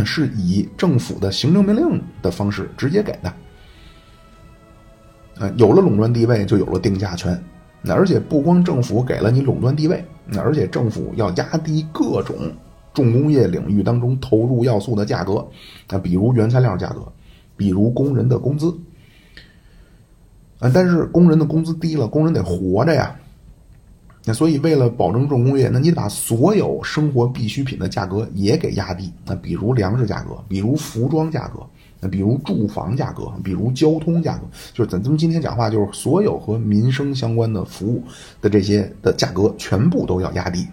[0.03, 3.31] 是以政府的行政命令的方式直接给的。
[5.37, 7.39] 呃，有了垄断地位，就有了定价权。
[7.83, 12.35] 那而且不光政府给了你垄断地位，那而且政府要压低各种。
[12.95, 15.45] 重工业领域当中投入要素的价格，
[15.87, 17.01] 啊，比如原材料价格，
[17.55, 18.75] 比如工人的工资，
[20.59, 23.15] 啊，但是工人的工资低了，工人得活着呀，
[24.23, 31.59] 那所以为了保证重工业，那你得把所有生活必需品的价格也给压低，那比如粮食价格，比如服装价格，
[31.99, 38.01] 那比如住房价格，比如交通价格，就是咱咱们今天讲话，就是所有和民生相关的服务
[38.41, 40.65] 的这些的价格全部都要压低。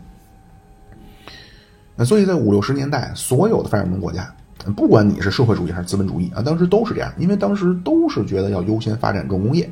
[2.04, 4.32] 所以在五六十年代，所有的发展中国家，
[4.76, 9.68] 不管你是社会主义还是资本主义啊，当时都是这样，因为当时都是觉得要优先发展重工业。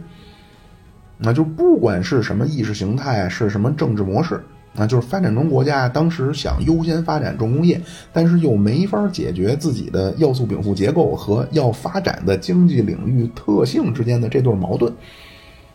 [1.18, 7.80] 那就不管是什么意识形态，是什么政治模式，那就是发展中国家当时想优先发展重工业，
[8.12, 14.90] 但是又没法解决自己的要素禀赋结构和要发展的经济领域特性之间的这对矛盾。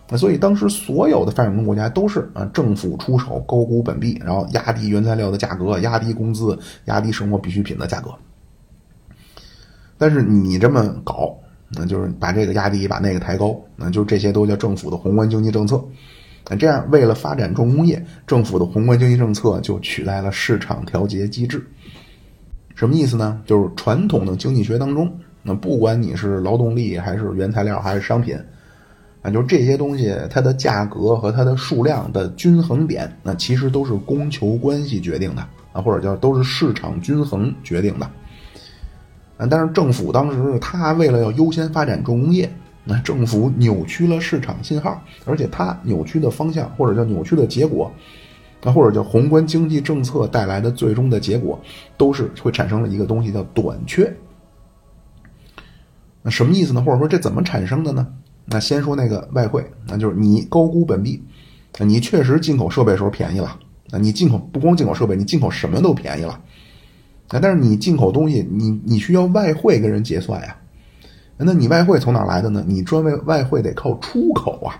[0.07, 8.11] 那所以当时所有的发展中国家都是啊，政府出手高估本币，然后压低原材料的价格，压低工资，压低生活必需品的价格。
[9.97, 11.35] 但是你这么搞，
[11.69, 15.83] 那就是把这个压低，把那个抬高，那就这些都叫政府的宏观经济政策。
[16.47, 21.65] 那这样为了发展重工业，政府的宏观经济政策就取代了市场调节机制。
[22.75, 23.41] 什么意思呢？
[23.47, 28.37] 就是传统的经济学当中，那不管你是劳动力还是原材料还是商品。
[29.25, 35.41] 啊就这些东西，它的价格和它的数量的均衡点，那其实都是供求关系决定的
[35.73, 38.05] 啊，或者叫都是市场均衡决定的。
[39.37, 42.47] 啊，但是政府当时他为了要优先发展重工业，
[42.83, 47.91] 那政府扭曲了市场信号，而且它扭曲的方向或者叫扭曲的结果，
[48.61, 51.59] 那或者叫宏观经济政策带来的最终的结果，
[51.97, 54.15] 都是会产生了一个东西叫短缺。
[56.21, 56.83] 那什么意思呢？
[56.85, 58.07] 或者说这怎么产生的呢？
[58.45, 61.21] 那先说那个外汇，那就是你高估本币，
[61.79, 63.59] 你确实进口设备时候便宜了。
[63.89, 66.39] 那你进口不光进口设备，你进口什么都便宜了。
[67.29, 70.55] 啊，但是你进口东西，你你需要外汇跟人结算呀。
[71.37, 72.63] 那你外汇从哪来的呢？
[72.67, 74.79] 你专为外汇得靠出口啊。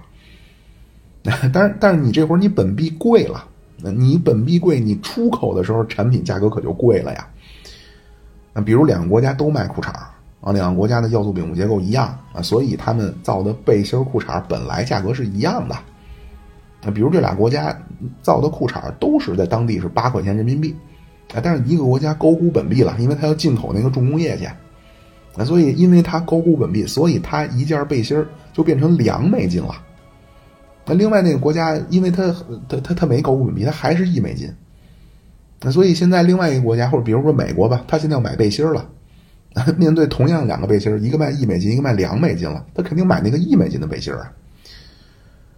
[1.52, 3.48] 但是但是你这会儿你本币贵了，
[3.78, 7.28] 你本币贵，你出口的时候产品价格可就贵了呀。
[8.54, 9.92] 那比如两个国家都卖裤衩。
[10.46, 15.76] 啊，两个国家的要素禀赋结构一样啊，所以他们造的背心裤衩本来价格是一样的。
[16.84, 17.76] 那比如这俩国家
[18.22, 20.76] 造的裤衩都是在当地是八块钱人民币，
[21.34, 24.46] 啊，但是一个国家高估本币了，因为它要进口那个重工业去，
[25.36, 29.74] 啊，所以因为它高估本币，所以它一件背心就变成两美金了。
[30.86, 32.32] 那另外那个国家，因为它
[32.70, 34.48] 它它它没高估本币，它还是一美金。
[35.62, 38.88] 那所以现在另外一个国家，或者比如说美国吧，他现在要买背心了。
[39.78, 44.32] 面对同样两个背心一个卖一美金，一个卖两美金了，他肯定买那个一美金的背心啊。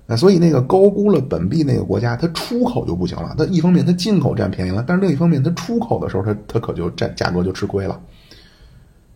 [0.05, 3.35] 那所以那个高估了本币那个国家，它出口就不行了。
[3.37, 7.99] 它一方面它进口占便宜了，但是另一方面它出口的时候，它它可就占价格就吃亏了。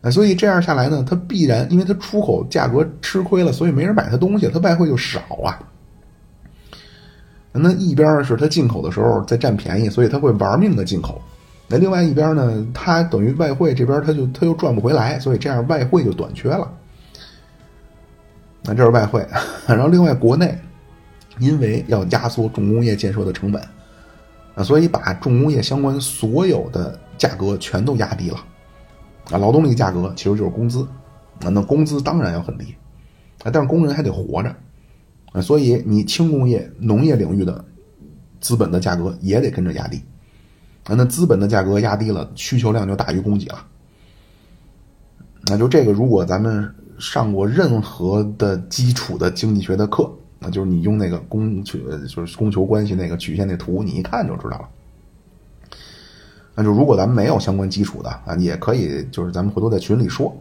[0.02, 5.60] 那所以这样下来呢，它必然因为它出口价格吃亏了，所以没人买它东西，它外汇就少啊。
[7.54, 11.22] 那一边是它进口的时候在占便宜，所以它会玩命的进口。
[11.72, 16.70] 那另外一边呢，它等于外汇这边它就它又赚不回来，所以这样外汇就短缺了。
[18.64, 19.26] 那这是外汇，
[19.66, 20.56] 然后另外国内
[21.40, 23.62] 因为要压缩重工业建设的成本
[24.54, 28.38] 啊，所以把重工业相关所有的价格全都压低了。
[29.32, 30.86] 啊，劳动力价格其实就是工资。
[31.40, 32.76] 啊，那工资当然要很低。
[33.44, 34.54] 啊，但是工人还得活着。
[35.32, 37.64] 啊，所以你轻工业、农业领域的
[38.42, 40.02] 资本的价格也得跟着压低，
[40.84, 43.66] 啊那资本的价格压低了，需求量就大于供给了，
[45.48, 46.74] 那就这个，如果咱们。
[47.00, 54.70] 上过任何的基础的经济学的课，那就是你用那个供求就是供求关系那个曲线那图，你一看就知道了。
[56.54, 60.32] 那就如果咱们没有相关基础的啊，也可以就是咱们回头在群里说。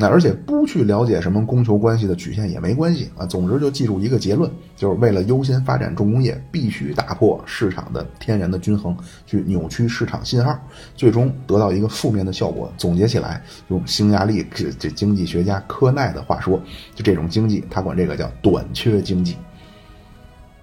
[0.00, 3.26] 那而且不去了解什么供求关系的曲线也没关系啊。
[3.26, 10.56] 总之就记住一个结论，就是为了优先发展重工业，必须打破市场的天然的均衡，去扭曲市场信号，
[10.94, 12.72] 最终得到一个负面的效果。
[12.78, 16.62] 总结起来，用匈牙利这这经济学家科奈的话说，
[16.94, 19.36] 就这种经济，他管这个叫短缺经济。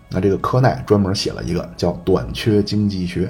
[0.10, 3.30] 那这个科奈专门写了一个叫短缺经济学。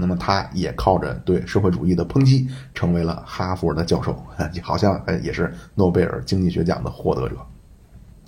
[0.00, 4.16] 那么他也靠着对社会主义的抨击，成为了哈佛的教授，
[4.62, 7.36] 好像也是诺贝尔经济学奖的获得者。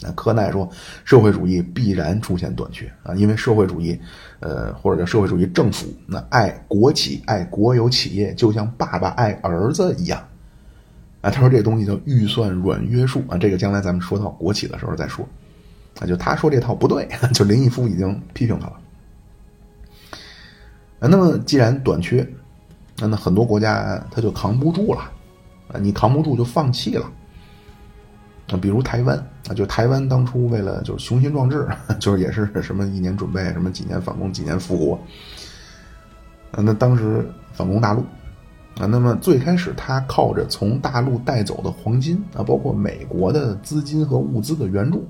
[0.00, 0.70] 那科奈说，
[1.04, 3.98] 社会主义必然出现短缺啊，因为社会主义，
[4.38, 10.24] 呃，或者叫社会主义政府，那爱国企、爱国有企业，就像爸爸爱儿子一样。
[11.20, 15.28] 啊，他说这东西叫预算软约束啊，这个将来咱们说到国企的时候再说。
[15.98, 18.74] 啊，就他说这套不对， 就林毅夫已经批评他了。
[21.00, 22.26] 啊，那么既然短缺，
[22.98, 25.00] 那那很多国家他就扛不住了，
[25.72, 27.10] 啊，你扛不住就放弃了。
[28.50, 29.16] 啊，比如台湾
[29.48, 31.68] 啊，就台湾当初为了就是雄心壮志，
[32.00, 34.94] 就是也是什么一年准备什么几年反攻几年复国，
[36.52, 38.00] 啊，那当时反攻大陆，
[38.80, 45.06] 啊，那么最开始他靠着从大陆带走的黄金啊，包括美国的资金和物资的援助。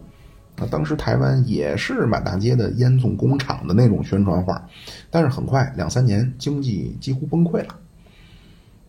[0.61, 4.61] 那当时台湾也是满大街的烟囱工厂的那种宣传画，
[5.09, 7.77] 但是很快两三年经济几乎崩溃了。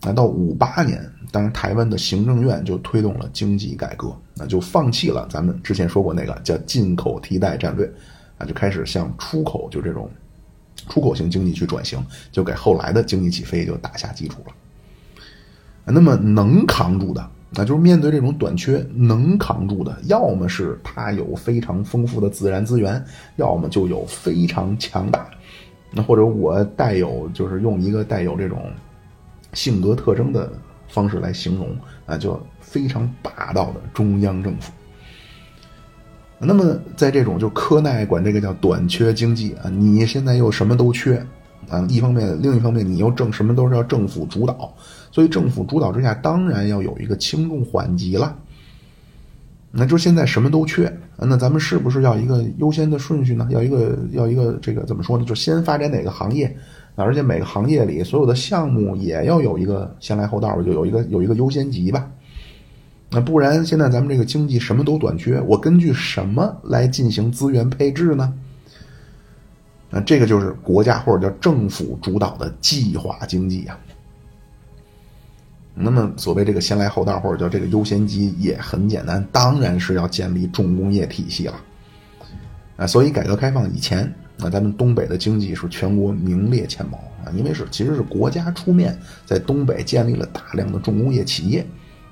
[0.01, 7.86] 那到五八年，当时台湾的行政院就推动了经济改革，那就放弃了咱们之前说过那个叫进口替代战略，
[8.38, 10.10] 啊，就开始向出口就这种
[10.88, 14.53] 出口型经济去转型，就给后来的经济起飞就打下基础了。
[15.86, 17.29] 那么能扛住的。
[17.51, 23.03] 那就是面对这种短缺，能扛住的，要么是它有非常丰富的自然资源，
[23.38, 25.27] 要么就有非常强大。
[25.91, 28.71] 那或者我带有，就是用一个带有这种
[29.53, 30.51] 性格特征的
[30.88, 34.71] 方式来形容，啊，就非常霸道的中央政府。
[36.38, 41.25] 那么在这种就科奈管这个叫短缺经济啊，你现在又什么都缺。
[41.67, 44.73] 啊，一方面，另一方面，你又政什么都是要政府主导，
[45.11, 48.37] 所以政府主导之下，当然要有一个轻重缓急了。
[49.71, 53.47] 那就现在什么都缺，那咱们是不是要一个优先的顺序呢？
[53.51, 55.23] 要一个要一个这个怎么说呢？
[55.23, 56.57] 就先发展哪个行业，
[56.95, 62.09] 而且每个行业里所有的项目也要有一个先来后到，就有一个有一个优先级吧。
[63.11, 68.33] 那不然现在咱们这个经济什么都短缺，我根据什么来进行资源配置呢？
[69.91, 73.79] 那这个就是国家或者叫政府主导的计划经济啊。
[75.81, 81.55] 那么所谓这个先来后到或者叫这个优先级也很简单，当然是要建立重工业体系了。
[82.75, 91.65] 啊，所以改革开放以前，那咱们东北的经济是全国名列前茅啊，因为是其实是国家出面在东北建立了大量的重工业企业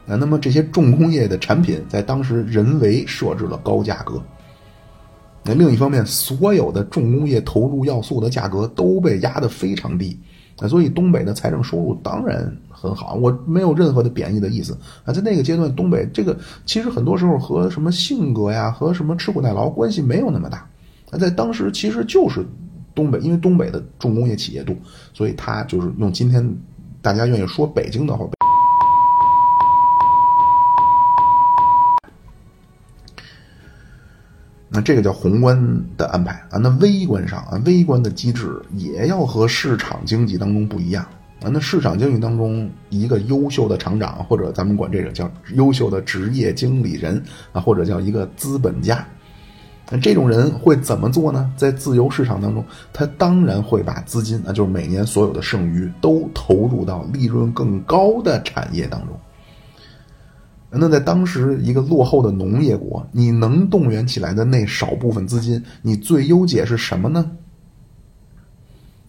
[0.08, 0.16] 啊。
[0.16, 4.22] 那么这些重工业的产品在当时人为设置了高价格。
[5.44, 10.20] 那另一方面，所有的重工业投入要素的价格都被压得非常低，
[10.58, 13.16] 啊，所以东北的财政收入当然很好。
[13.16, 20.60] 我没有任何的贬义的意思啊，在那个阶段，东北这个其实很多时候和什么性格呀，和什么吃苦耐劳关系没有那么大，
[21.10, 22.46] 啊，在当时其实就是
[22.94, 24.76] 东北，因为东北的重工业企业多，
[25.14, 26.48] 所以它就是用今天
[27.02, 28.28] 大家愿意说北京的话。
[34.70, 35.58] 那这个叫宏观
[35.98, 41.08] 的安排啊，那微观上啊，微观的机制也要和市场经济当中不一样
[41.42, 41.50] 啊。
[41.52, 47.22] 那市场经济当中，一个优秀的厂长，或者咱们管这个叫优秀的职业经理人
[47.52, 49.06] 啊，或者叫一个资本家，
[49.90, 51.52] 那这种人会怎么做呢？
[51.56, 59.18] 在自由市场当中，他当然会把资金啊，就是每年所有的剩余都投入到利润更高的产业当中。
[60.70, 67.32] 那在当时一个落后的农业国，你能动员起来的那少部分资金，你最优解是什么呢？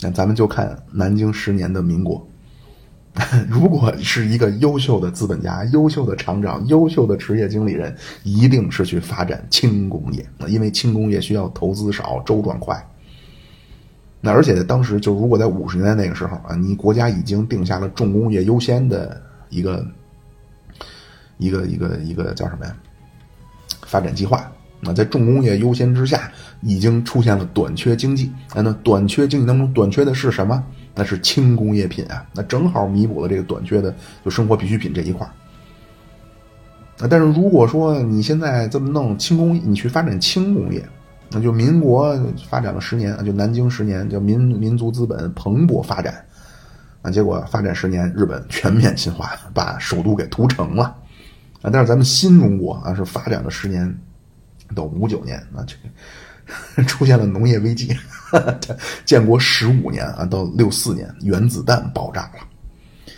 [0.00, 2.24] 那咱们就看南京十年的民国，
[3.50, 12.80] 如果是一个优秀的资本家、优秀的厂长、优秀的职业经理人，一定是去发展轻工业，因为轻工业需要投资少、周转快。
[14.20, 19.86] 那而且当时就如果在五十年代那个时候啊，你国家已经定下了重工业优先的一个
[21.38, 22.76] 一个一个一个叫什么呀？
[23.86, 24.50] 发展计划。
[24.80, 28.30] 那在重工业优先之下，已经出现了短缺经济。
[28.54, 30.62] 那短缺经济当中，短缺的是什么？
[30.94, 32.24] 那是轻工业品啊。
[32.32, 33.92] 那正好弥补了这个短缺的，
[34.24, 35.26] 就生活必需品这一块
[37.00, 40.84] 啊，但是如果说你现在这么弄轻工，你去发展轻工业，
[41.30, 42.16] 那就民国
[42.48, 46.24] 发展了十年，就南京十年，叫民民族资本蓬勃发展
[47.02, 47.10] 啊。
[47.10, 50.84] 结果发展十年，日本全面侵华，把首都给屠城了
[51.62, 51.70] 啊。
[51.72, 53.92] 但是咱们新中国啊，是发展了十年。
[54.74, 55.74] 到五九年啊，这
[56.76, 57.96] 个 出现了农业危机。
[59.06, 63.12] 建国十五年啊，到六四年，原子弹爆炸了。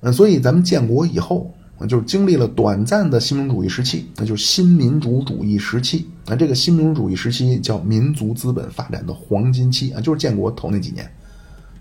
[0.00, 1.52] 嗯，所以咱们建国以后，
[1.88, 6.08] 就是经历了短暂的新民主主义时期，那就是新民主主义时期。
[6.26, 11.04] 那这个新民主主义时期叫民族资本发展的黄金期啊，就是建国头那几年。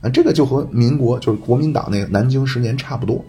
[0.02, 3.24] 啊，这个就和民国就是国民党那个南京十年差不多。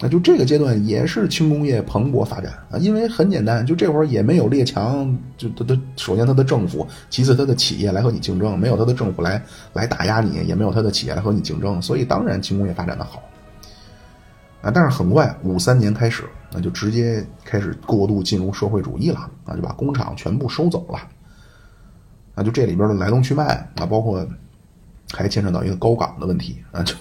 [0.00, 9.40] 那就这个阶段也是轻工业蓬勃发展啊，因为很简单，就这会儿也没有列强，就他他首先他的政府，其次他的企业来和你竞争，没有他的政府来
[9.72, 13.22] 来打压你，也没有他的企业来和你竞争，所以当然轻工业发展的好
[14.62, 14.70] 啊。
[14.74, 20.98] 但是很快五三年开始，那就直接开始过度进入社会主义了啊，就把工厂全部收走了
[22.34, 23.44] 啊，就这里边的来龙去脉
[23.76, 24.26] 啊，包括
[25.12, 26.94] 还牵扯到一个高岗的问题啊，就。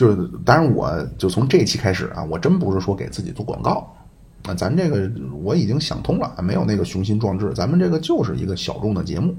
[0.00, 3.94] 就是，当然，我就从这期开始啊，我真不是说给自己做广告，
[4.44, 9.36] 啊，咱这个我已经想通了，没有那个雄心壮志，咱们这个就是一个小众的节目，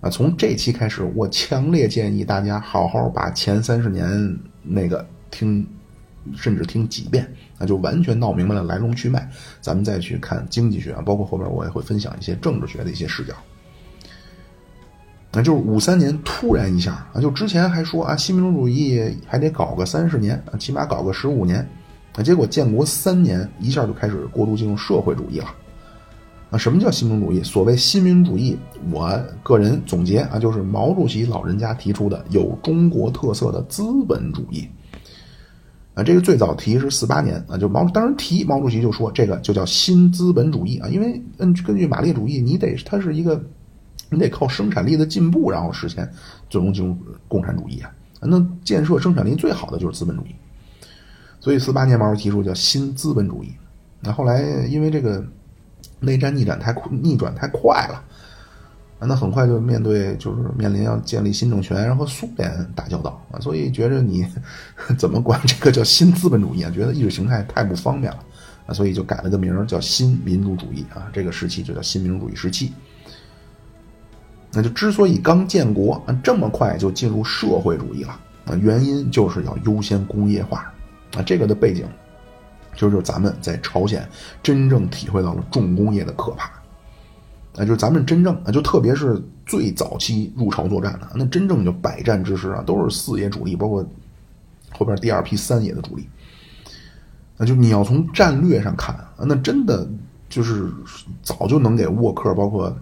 [0.00, 5.64] 啊，从这期开始，我强烈建议大家好好把前三十年那个听，
[6.34, 13.34] 甚至听几遍，那就完全闹明白了来龙去脉，咱们再去看经济学啊，包括后面我也会分享一些政治学的一些视角。
[15.32, 21.64] 那就是五三年突然一下啊，就之前还说啊，新民主主义还得搞个三十年啊，起码搞个十五年，
[22.16, 25.46] 啊，结果建国三年一下就开始过度进入社会主义了。
[26.50, 27.40] 啊，什么叫新民主主义？
[27.44, 28.58] 所谓新民主主义，
[28.90, 34.66] 我个人总结啊，就是毛主席老人家提出的有中国特色的资本主义。
[35.94, 43.40] 啊，这个最早提是四八年啊，就毛当时提毛主席就说这个就叫新资本主义啊，因为嗯，根据马列主义，你得它是一个。
[44.10, 46.06] 你得靠生产力的进步，然后实现
[46.48, 46.96] 最终进入
[47.28, 47.90] 共产主义啊！
[48.20, 50.34] 那建设生产力最好的就是资本主义。
[51.38, 53.50] 所以四八年毛提出叫新资本主义。
[54.00, 55.24] 那后来因为这个
[56.00, 58.04] 内战逆转太逆转太快了，
[58.98, 64.26] 那很快就面对就是面临要建立新政权，然后苏联打交道啊，所以觉着你
[64.98, 66.70] 怎么管这个叫新资本主义啊？
[66.70, 68.18] 觉得意识形态太不方便了
[68.66, 71.08] 啊，所以就改了个名叫新民主主义啊。
[71.12, 72.72] 这个时期就叫新民主主义时期。
[74.52, 80.72] 那就之所以刚建国啊这么快就进入社会主义了啊，原因就是要优先工业化
[81.14, 81.86] 啊，这个的背景
[82.74, 84.04] 就是咱们在朝鲜
[84.42, 86.50] 真正体会到了重工业的可怕
[87.56, 93.86] 啊，就是咱们真正啊，就特别是最早期入朝作战的那真正就百战之师啊，都是四野主力，包括
[94.72, 96.08] 后边第二批三野的主力，
[97.36, 99.88] 那就你要从战略上看啊，那真的
[100.28, 100.68] 就是
[101.22, 102.76] 早就能给沃克包括。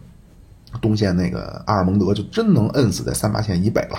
[0.80, 3.96] 东线那个阿尔蒙德就真能摁死在三八线以北了，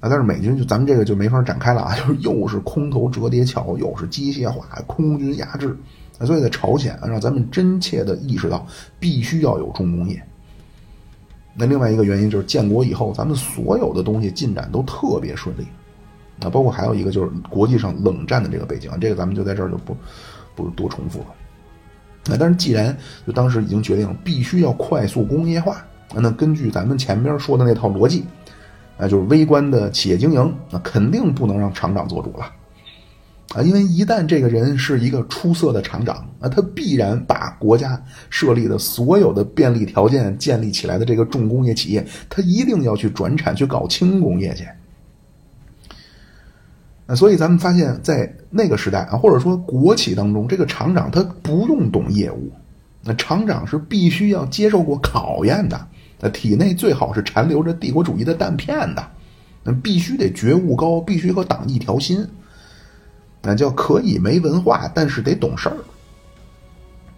[0.00, 0.08] 啊！
[0.08, 5.76] 但是美军就咱们这个就没法展开了啊， 就是又是空投折叠桥，又是机械化空军压制，
[6.18, 6.24] 啊！
[6.24, 8.66] 所以在朝鲜啊，让咱们真切的意识到
[8.98, 10.22] 必须要有重工业。
[11.52, 15.66] 那另外一个原因就是建国以后，咱们所有的东西进展都特别顺利，
[16.42, 19.96] 啊，包括还有一个就是国际上冷战的这个背景，这个咱们就在这儿就不
[20.54, 21.26] 不多重复了。
[22.26, 22.96] 那但是既然
[23.26, 28.24] 就当时已经决定必须要快速工业化，那根据咱们前边说的那套逻辑，
[28.98, 32.52] 啊，就是微观的企业经营，那肯定不能让厂长做主了，
[33.54, 44.64] 啊，因为一旦这个人是一个出色的厂长，啊，他必然把国家设立的所有的便利条件建立起来的这个重工业企业，他一定要去转产去搞轻工业去。
[47.14, 52.50] 所以咱们发现，在那个时代啊，或者说国企当中，这个厂长他不用懂业务，
[53.02, 55.86] 那厂长是必须要接受过考验的，
[56.20, 59.04] 那体内最好是残留着帝国主义的弹片的，
[59.64, 62.26] 那必须得觉悟高，必须和党一条心，
[63.42, 65.76] 那叫可以没文化，但是得懂事儿。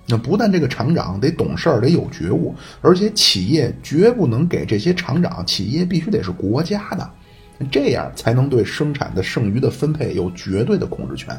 [0.07, 7.09] 那不但这个厂长得懂事儿，得有觉悟，而且企业绝不能给这些厂长，企业必须得是国家的，
[7.71, 11.37] 这样才能对生产的剩余的分配有绝对的控制权。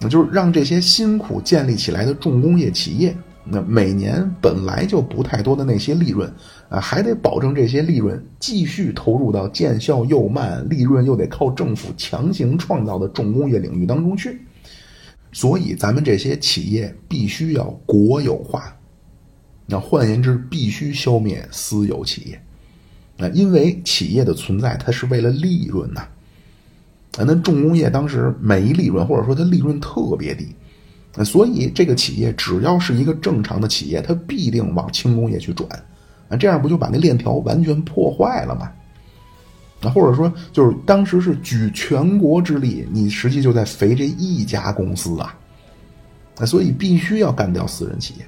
[0.00, 6.32] 那就是让这些辛苦建立起来的重工业企业，那每年本来就不太多的那些利润，
[6.68, 14.40] 啊，还得保证这些利润继续投入到见效又慢、利润又得靠政府强行创造的重工业领域当中去。
[15.32, 18.74] 所以，咱们这些企业必须要国有化。
[19.66, 22.40] 那换言之，必须消灭私有企业。
[23.18, 26.00] 那因为企业的存在，它是为了利润呐。
[27.18, 30.46] 啊，那重工业当时没利润，或者说它利润特别低。
[31.24, 35.68] 所以这个企业只要是一个正常的企业，它必定往轻工业去转。
[36.28, 38.70] 啊，这样不就把那链条完全破坏了吗？
[39.80, 45.34] 啊，或者说，就是当时是举全国之力，你实际就在肥这一家公司啊，
[46.38, 48.26] 啊，所以必须要干掉私人企业。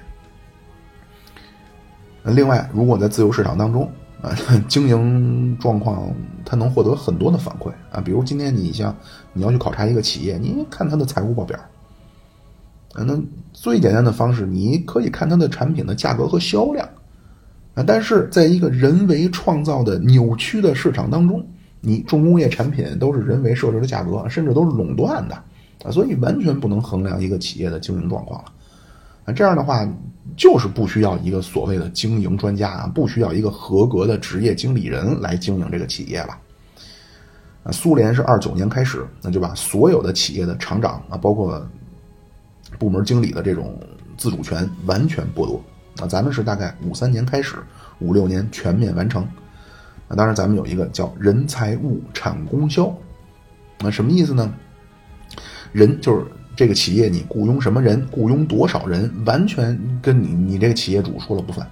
[2.31, 3.89] 另外，如果在自由市场当中
[4.21, 4.35] 啊，
[4.69, 6.13] 经营状况
[6.45, 8.95] 它能获得很多的反馈啊，比如今天你像
[9.33, 11.57] 你要去考察一个企业，你看它的财务报表，
[12.93, 13.19] 啊，那
[13.51, 16.87] 最简单的方式，你可以看它的产品的价格和销量。
[17.73, 21.41] 啊，但是在一个人为创造的扭曲的市场当中，
[21.79, 25.35] 你重工业产品都是人为设置的价格，甚至都是垄断的
[25.85, 28.51] 啊，所以完全不能衡量一个企业的经营状况了。
[29.25, 29.87] 啊，这样的话
[30.35, 36.37] 就是不需要一个所谓的经营专家啊，不需要一个合格的职业经理人来经营这个企业了。
[37.63, 41.63] 啊，苏联是二九年开始，那就把所有的企业的厂长啊，包括
[42.79, 43.79] 部门经理的这种
[44.17, 45.61] 自主权完全剥夺。
[45.99, 47.57] 啊，咱们是大概五三年开始，
[47.99, 49.27] 五六年全面完成。
[50.07, 52.91] 那当然，咱们有一个叫人财物产供销，
[53.79, 54.51] 那什么意思呢？
[55.71, 56.25] 人就是
[56.61, 61.67] 这个企业，你雇佣什么人，雇佣多少人，完全跟你你这个企业主说了不算。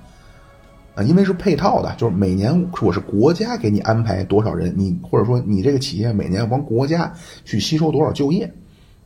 [0.96, 7.14] 啊，因为是配套的，就是每年我是国家给你安排多少人，你或者说你这个企业每年要帮国家
[7.46, 8.52] 去吸收多少就业，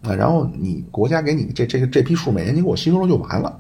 [0.04, 3.60] 啊，然后你国家给你这这个这批数，每年你给我吸收了就完了。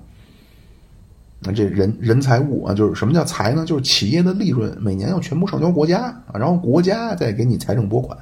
[1.41, 3.65] 那这人人财物啊，就是什么叫财呢？
[3.65, 8.17] 就是企业的利润每年要全部上交国家啊，然后国家再给你财政拨款。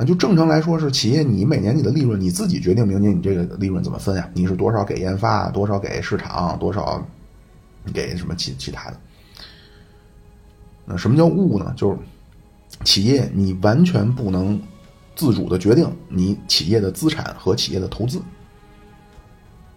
[0.00, 4.30] 啊，就正常来说是企业，你每年你的利润你自己决定，明年你这个利润怎么分呀？
[4.32, 7.06] 你是多少给研发，多少给市场，多少
[7.92, 8.96] 给什么其其他的？
[10.86, 11.74] 那什么叫物呢？
[11.76, 11.98] 就是
[12.82, 14.58] 企业你完全不能
[15.14, 18.22] 自主的决定你企业的资产和企业的投资。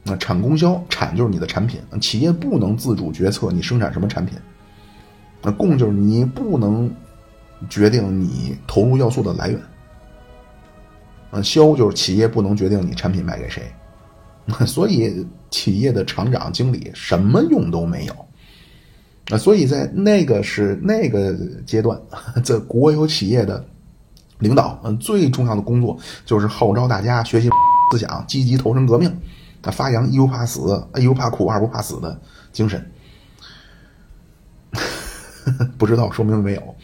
[0.04, 4.40] 那产供销，产就是你的产品，企业不能自主决策你生产什么产品。
[5.42, 6.90] 那供就是你不能
[7.70, 9.60] 决定你投入要素的来源。
[11.34, 13.64] 啊，销就是企业不能决定你产品卖给谁。
[14.68, 18.14] 所以企业的厂长、经理什么用都没有。
[19.30, 21.34] 啊，所以在那个是那个
[21.66, 22.00] 阶段，
[22.44, 23.66] 在国有企业的
[24.40, 27.50] 领导，嗯，最重要的工作就是号召大家学习
[27.92, 29.14] 思想，积极投身革命。
[29.62, 32.20] 他发扬一不怕死，一不怕苦，二不怕死的
[32.52, 32.86] 精神。
[35.78, 36.76] 不知道说明没有？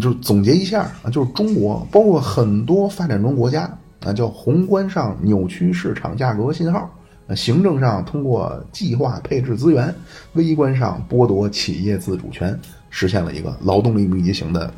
[0.00, 3.62] 就总结一下啊，就是中国，包括很多发展中国家
[4.04, 6.90] 啊，叫宏观上扭曲市场价格信号，
[7.36, 9.94] 行政上通过计划配置资源，
[10.34, 12.58] 微观上剥夺企业自主权，
[12.90, 14.72] 实现了一个劳动力密集型的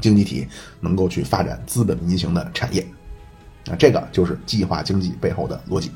[0.00, 0.46] 经济体，
[0.80, 2.84] 能够去发展资本密集型的产业。
[3.68, 5.90] 啊，这个就是计划经济背后的逻辑。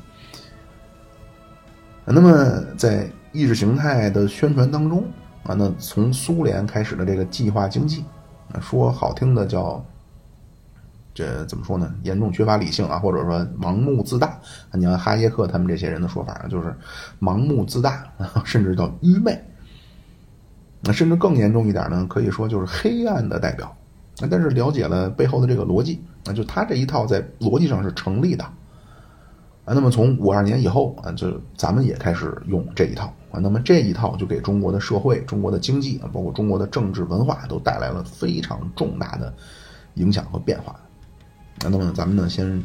[2.05, 5.03] 那么，在意识形态的宣传当中
[5.43, 8.05] 啊，那从苏联开始的这个计划经济，
[8.61, 9.83] 说好听的叫
[11.13, 11.93] 这怎么说呢？
[12.03, 14.37] 严重缺乏理性啊，或者说盲目自大。
[14.73, 16.75] 你看哈耶克他们这些人的说法，就是
[17.21, 18.05] 盲目自大，
[18.43, 19.41] 甚至叫愚昧。
[20.81, 23.73] 那甚至更严重一点呢，可以说就是黑暗的代表。
[24.29, 28.43] 但是了解了背后的这个逻辑，那就他这一套在逻辑上是成立的
[29.63, 29.73] 啊。
[29.73, 33.39] 那么从五二年以后啊，就咱们也开始用这一套啊。
[33.41, 39.33] 那么这一套就给中国的社会、中国的经济啊，包括中国的政治文化都带来了非常重大的
[39.95, 40.71] 影响和变化
[41.63, 41.69] 啊。
[41.69, 42.63] 那么咱们呢，先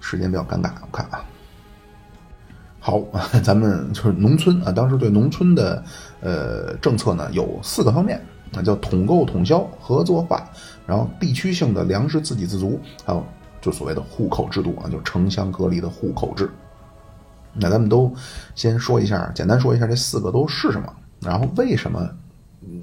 [0.00, 1.24] 时间比较尴尬，我看啊，
[2.78, 3.02] 好，
[3.42, 5.82] 咱们就是农村啊，当时对农村的
[6.20, 8.20] 呃政策呢有四个方面。
[8.52, 10.44] 那叫统购统销合作化，
[10.84, 13.24] 然后地区性的粮食自给自足，还有
[13.60, 16.50] 就所谓的户口制度啊，就城乡隔离的户口制。
[17.52, 18.12] 那咱们都
[18.54, 22.08] 先说一下，简单说一下这四个都是什么，然后为什么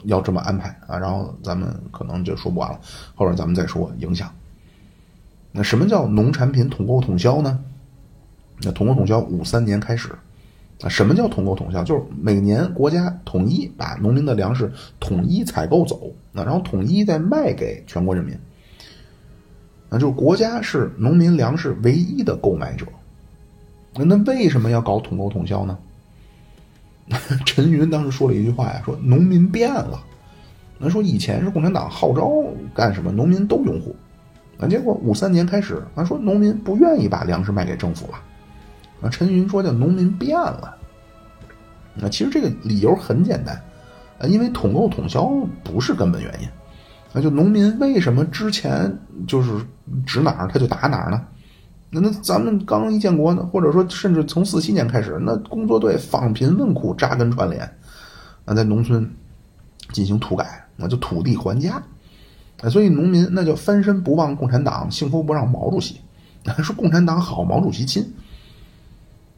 [0.04, 0.98] 要这么安排啊？
[0.98, 2.80] 然后咱们可能就说不完了，
[3.16, 4.30] 后边咱们再说影响。
[5.52, 7.60] 那什么叫农产品统购统销呢？
[8.62, 10.10] 那统购统销五三年开始。
[10.82, 11.84] 啊，什么叫统购统销？
[11.84, 18.38] 就是每年国家统一把农民的粮食统一采购走，那然后统一再卖给全国人民。
[19.90, 22.86] 那就是国家是农民粮食唯一的购买者。
[23.98, 25.78] 那那为什么要搞统购统销呢？
[27.46, 30.04] 陈云当时说了一句话呀，说农民变了。
[30.78, 32.30] 那说以前是共产党号召
[32.76, 33.96] 干什么，农民都拥护。
[34.60, 38.20] 啊，结果五三年开始，他说农民不愿意把粮食卖给政府了。
[39.02, 40.76] 啊，陈云说叫农民变了。
[41.96, 43.56] 那其实这个理由很简单，
[44.20, 45.32] 啊，因为统购统销
[45.64, 46.48] 不是根本原因。
[47.14, 48.96] 那就农民为什么之前
[49.26, 49.52] 就是
[50.06, 51.26] 指哪儿他就打哪儿呢？
[51.90, 57.64] 那那咱们刚一建国呢，或者说甚至从四七年开始，那工作队访贫问苦，扎根串联，
[58.46, 59.10] 啊在农村
[59.94, 61.82] 进行土改，那就土地还家。
[62.70, 65.96] 所以农民那叫翻身不忘共产党，幸福不让毛主席。
[66.64, 68.06] 说共产党好，毛主席亲。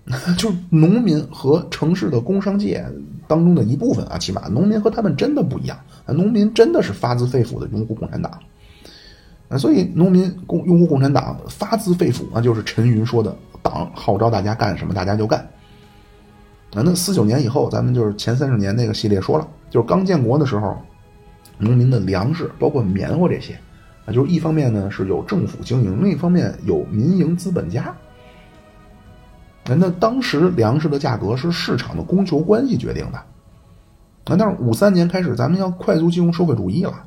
[0.39, 2.84] 就是农民和城市的工商界
[3.28, 5.78] 当中的一部分啊，起码农民和他们真的不一样。
[6.08, 8.39] 农民真的是发自肺腑的拥护共产党，
[9.50, 15.39] 啊，所以农民共拥护共产党发自肺腑啊，就是陈云说的，党号召大家干什么，大家就干。
[16.76, 20.78] 啊，那四九年以后，咱们就是前三十年那个系列说了，就是刚建国的时候，
[21.58, 23.60] 农民的粮食包括棉花这些，
[24.06, 27.93] 啊，就是一方面呢是有政府经营，另一方面有民营资本家。
[29.66, 33.20] 那当时粮食的价格是市场的供求关系决定的，
[34.26, 37.04] 那但是五三年开始，咱们要快速进入社会主义了，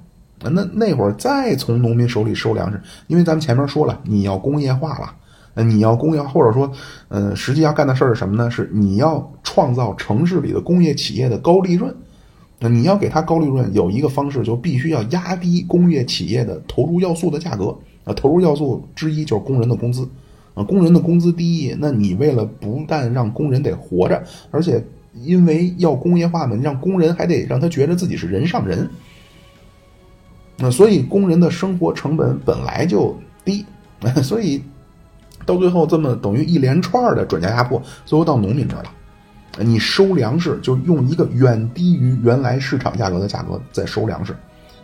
[0.51, 5.14] 那那会儿再从农民手里收粮食，因为咱们前面说了，你要工业化了，
[5.55, 6.70] 那你要工业，或者说，
[7.09, 8.51] 呃，实际要干的事儿是什么呢？
[8.51, 11.95] 是你要创造城市里的工业企业的高利润，
[12.59, 20.09] 那你要给它高利润，有一个方式就必须要压低工业企业的投入要素的价格，啊，投入要素之一就是工人的工资。
[20.55, 24.84] 啊，工人的工资低，那你为了不但让工人得活着，而且
[25.14, 28.86] 因为要工业化嘛，让工人还得让他觉得自己是人上人。
[30.62, 33.66] 那所以工人的生活成本本来就低，
[34.22, 34.62] 所以
[35.44, 38.90] 到最后这么等于一连串的转嫁压迫，最后到农民这儿了。
[39.58, 44.32] 你收粮食就用一个远低于原来市场价格的价格在收粮食，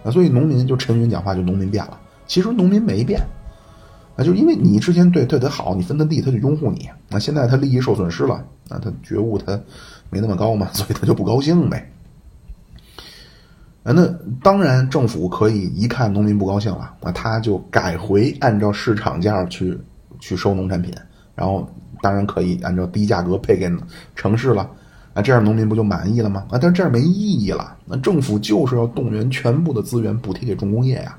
[0.02, 3.20] 啊，所以农民就陈云讲话就农民变了，其实农民没变。
[4.16, 6.88] 啊就因为你之前对对他好，你分他地，他就拥护你。
[7.08, 9.56] 那现在他利益受损失了，那他觉悟他
[10.10, 11.88] 没那么高嘛，所以他就不高兴呗。
[13.92, 14.06] 那
[14.42, 19.78] 当然政府可以一看农民不高兴了，那他就改回按照市场价去
[20.20, 20.92] 去收农产品，
[21.34, 21.66] 然后
[22.02, 23.70] 当然可以按照低价格配给
[24.14, 24.68] 城市了。
[25.14, 26.46] 那这样农民不就满意了吗？
[26.50, 27.76] 啊，但是这样没意义了。
[27.86, 31.18] 那政府就是要动员全部的资源补贴给重工业呀。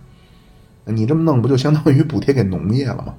[0.85, 3.13] 你这么弄，不就相当于补贴给农业了吗？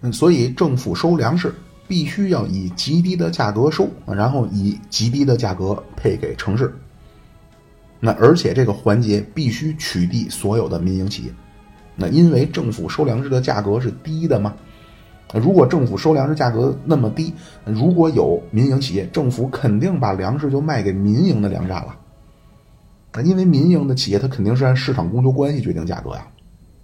[0.00, 1.54] 嗯，所以政府收粮食
[1.86, 6.74] 必须要以极低的价格收，然后以极低的价格配给城市。
[8.00, 11.32] 那而且这个环节必须取缔所有的民营企业。
[11.94, 14.54] 那因为政府收粮食的价格是低的嘛？
[15.34, 17.32] 如果政府收粮食价格那么低，
[17.64, 21.96] 如果有民营企业，政府肯定把粮食就卖给民营的粮站了。
[23.24, 26.26] 因为民营的企业，它肯定是按市场供求关系决定价格呀。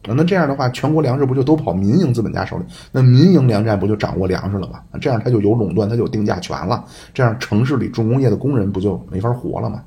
[0.05, 2.65] 那这样的话，全国粮食不就都跑民营资本家手里？
[2.91, 4.81] 那民营粮站不就掌握粮食了吗？
[5.01, 6.85] 这样它就有垄断，它就有定价权了。
[7.13, 9.85] 这样城市里重工业的工人不就没法活了吗？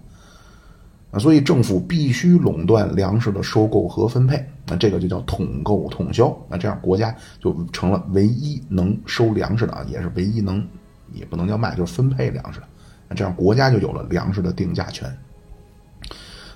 [1.19, 4.43] 所以政府必须垄断粮食的收购和分配。
[4.67, 6.35] 那这个就叫统购统销。
[6.49, 10.65] 那这样国家就成了唯一能收粮食的，也是唯一能
[11.13, 12.67] 也不能叫卖，就是分配粮食的。
[13.07, 15.07] 那这样国家就有了粮食的定价权。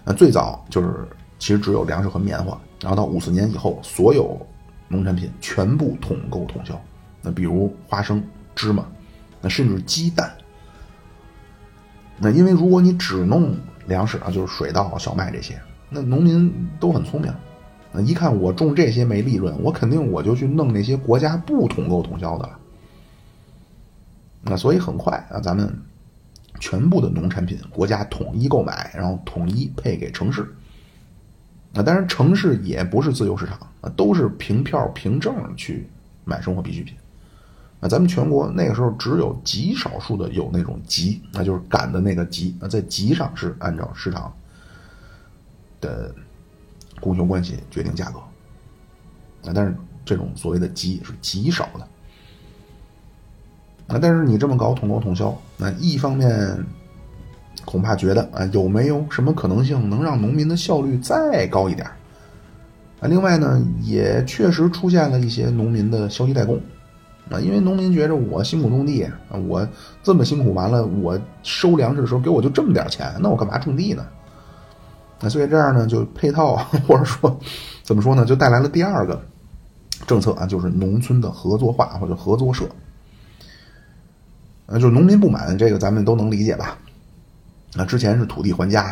[0.04, 1.08] 那最早就是
[1.38, 4.40] 其实只有粮食和棉花，然后到五四年以后，所有
[4.88, 6.80] 农产品全部统购统销。
[7.22, 8.24] 那比如花生、
[8.56, 8.84] 芝麻，
[9.40, 10.32] 那甚至鸡蛋。
[12.18, 13.56] 那因为如果你只弄
[13.90, 15.60] 粮食啊，就是水稻、小麦这些，
[15.90, 17.34] 那农民都很聪明。
[18.06, 22.58] 一看我种这些没利润，我肯定我就去弄那些国家不统购统销的了。
[24.44, 25.78] 那所以很快啊，咱们。
[26.62, 30.46] 全部的农产品，国家统一购买，然后统一配给城市。
[31.72, 35.88] 那当然，城市也不是自由市场啊，都是凭票凭证去
[36.26, 36.94] 买生活必需品。
[37.80, 44.34] 那咱们全国那个时候只有极少数的有那种集，那就是赶的那个集啊，在集上是按照市场
[45.80, 46.14] 的
[47.00, 48.20] 供求关系决定价格。
[49.48, 49.74] 啊，但是
[50.04, 51.88] 这种所谓的集是极少的。
[53.88, 56.62] 啊，但是你这么搞统购统销，那一方面
[57.64, 61.88] 恐怕觉得啊，有没有什么可能性能让农民的效率再高一点？
[63.00, 66.60] 啊，另外呢，也确实出现了一些农民的消极怠工，
[67.30, 69.68] 啊，因为农民觉着我辛苦种地啊，我
[70.02, 74.06] 这么辛苦，完了我收粮食的时候给我就这么点钱，那我干嘛种地呢？
[75.22, 76.56] 那所以这样呢，就配套
[76.88, 77.40] 或者说
[77.84, 79.22] 怎么说呢，就带来了第二个
[80.08, 82.66] 政策啊，就是农村的合作化或者合作社。
[84.68, 86.78] 呃，就农民不满这个，咱们都能理解吧？
[87.76, 88.84] 那之前是土地还价，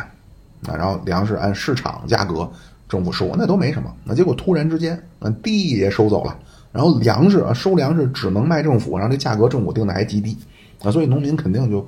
[0.67, 2.47] 啊，然后粮食按市场价格
[2.89, 3.91] 政府收，那都没什么。
[4.03, 6.37] 那结果突然之间，啊，地也收走了，
[6.71, 10.37] 然后粮食啊收粮食只能卖政府，然后这价格政府定的还极低，
[10.83, 11.87] 啊，所以农民肯定就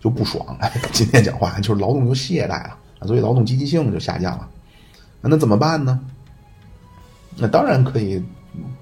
[0.00, 0.44] 就不爽。
[0.92, 4.48] 今天讲话就是劳动就懈怠了，啊，所以劳动积极性就下降了。
[5.20, 6.00] 那怎么办呢？
[7.36, 8.22] 那当然可以，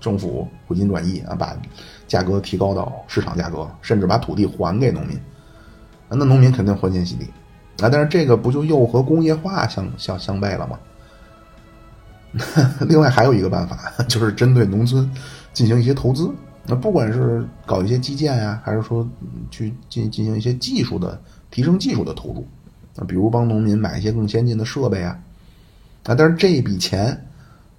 [0.01, 1.57] 政府回心转意啊，把。
[2.09, 5.21] 价格提高到市场价格，甚至把土地还给农民，
[6.09, 7.27] 那农民肯定欢天喜地
[7.85, 7.91] 啊！
[7.93, 10.79] 但是这个不就又和工业化相相相悖了吗？
[12.89, 15.09] 另外还有一个办法， 就是针对农村
[15.53, 16.31] 进行一些投资，
[16.67, 19.07] 那不管是搞一些基建呀，还是说
[19.51, 21.21] 去进进行一些技术的
[21.51, 22.47] 提升技术的投入，
[22.97, 25.19] 啊，比如帮农民买一些更先进的设备啊，
[26.05, 27.07] 啊，但是这笔钱。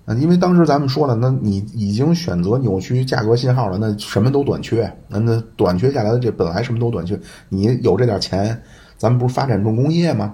[0.06, 7.16] 啊因为当时咱们说了，那你已经选择扭曲价格信号了，那什么都短缺，那那短缺下来的这本来什么都短缺，
[7.48, 8.60] 你有这点钱，
[8.98, 10.34] 咱们不是发展重工业吗？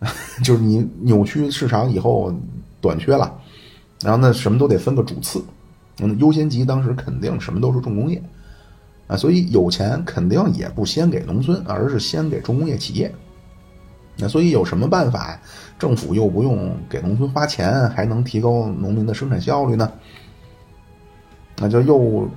[0.44, 2.32] 就是你扭曲市场以后
[2.80, 3.32] 短缺了，
[4.02, 5.44] 然后那什么都得分个主次，
[6.00, 8.22] 嗯，优先级当时肯定什么都是重工业
[9.08, 13.12] 啊，所以有钱肯定也不先给农村，而是先给重工业企业。
[14.20, 15.40] 那所以有什么办法？
[15.78, 19.92] 政府又不用给农村花钱，还能提高农民的生产效率呢？
[21.56, 22.28] 那就又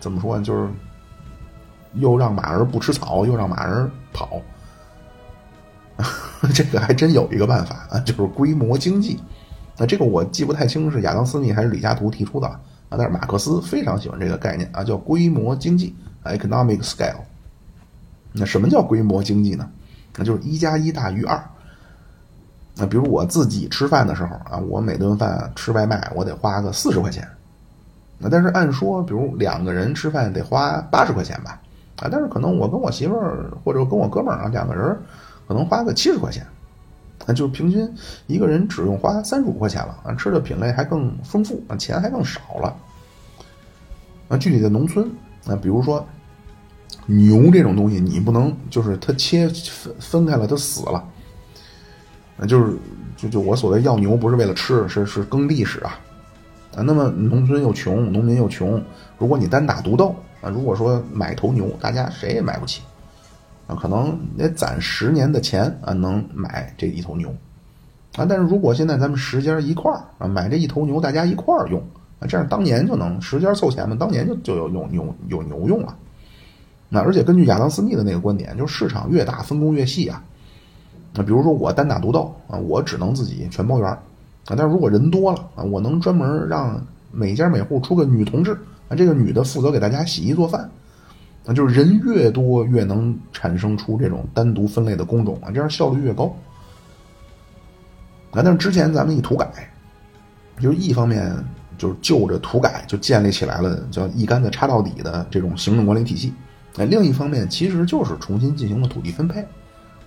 [0.00, 0.44] 怎么说呢？
[0.44, 0.68] 就是
[1.94, 4.40] 又让马儿不吃草，又让马儿跑。
[6.52, 9.20] 这个还真有一个办法啊，就是规模经济。
[9.76, 17.20] 那这个我记不太清是亚当斯密还是李嘉图提出的啊，但是马克思非常喜欢这个概念啊，叫规模经济 （economic scale）。
[18.32, 19.68] 那什么叫规模经济呢？
[20.16, 21.42] 那就是一加一大于二。
[22.76, 27.28] 那比如我自己吃饭的时候啊，我每顿饭吃外卖，我得花个四十块钱。
[28.18, 31.60] 那但是按说，比如两个人吃饭得花八十块钱吧？
[31.96, 34.96] 啊，但是可能我跟我媳妇儿或者跟我哥们儿啊，两个人
[35.46, 36.46] 可能花个七十块钱。
[37.26, 37.90] 啊就是平均
[38.26, 42.76] 一个人只用花三十五块钱了啊，吃的品类还更丰富啊，钱还更少了。
[44.28, 45.10] 啊具体的农村
[45.46, 46.06] 啊，比如说
[47.06, 51.02] 牛这种东西，你不能就是它切分分开了，它死了。
[52.36, 52.76] 那就是，
[53.16, 55.98] 就就我所谓要牛，不是为了吃，是是耕地使啊，
[56.76, 58.82] 啊，那么农村又穷，农民又穷，
[59.18, 62.82] 如果你单打独斗啊，如果说买头牛，大家谁也买不起，
[63.66, 67.28] 啊，可能得攒十年的钱啊，能买这一头牛，
[68.16, 71.80] 啊，但是如果现在咱们十家一块儿啊，买这一头牛，大家一块儿用
[72.20, 75.96] 啊，这样当年就能十家凑钱嘛，当年就就有用牛有牛用了，
[76.88, 80.22] 那而且根据亚当斯密的那个观点，就是市场越大，分工越细啊。
[81.14, 83.98] 那比如说我单打独斗啊，我只能自己全包圆啊。
[84.48, 88.52] 但是如果人多了啊，我能专门让每家每户出个女同志
[88.88, 90.68] 啊，这个女的负责给大家洗衣做饭
[91.44, 91.52] 那。
[91.52, 96.34] 就是人越多，越能产生出这种单独分类的工种啊，这样效率越高
[98.30, 98.42] 啊。
[98.42, 99.46] 但是之前咱们一土改，
[100.58, 101.32] 就是一方面
[101.76, 106.32] 就是就着土改就建立起来了叫一竿子插到底的这种行政管理体系，
[106.76, 109.44] 哎，另一方面其实就是重新进行了土地分配。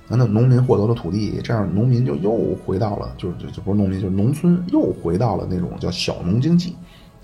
[0.09, 6.77] 那农民获得了土地，这样农民就又回到了，就是就就不是农民，就是农村又回到了那种叫小农经济，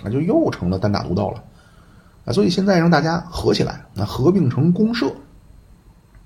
[0.03, 1.41] 啊，就又成了单打独斗了，
[2.25, 5.13] 啊，所以现在让大家合起来，那合并成公社，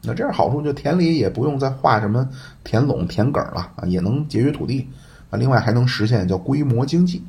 [0.03, 2.29] 那这样好处就田里也不用再画什么
[2.63, 4.87] 田垄、田埂了，啊，也能节约土地，
[5.31, 7.23] 啊，另外还能实现叫规模经济。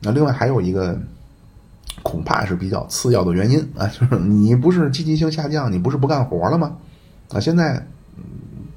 [0.00, 0.96] 那另外还有一个
[2.02, 6.76] 恐怕是比较次要的原因啊，就是你不是积极性下降，你不是不干活了吗？
[7.30, 7.84] 啊，现在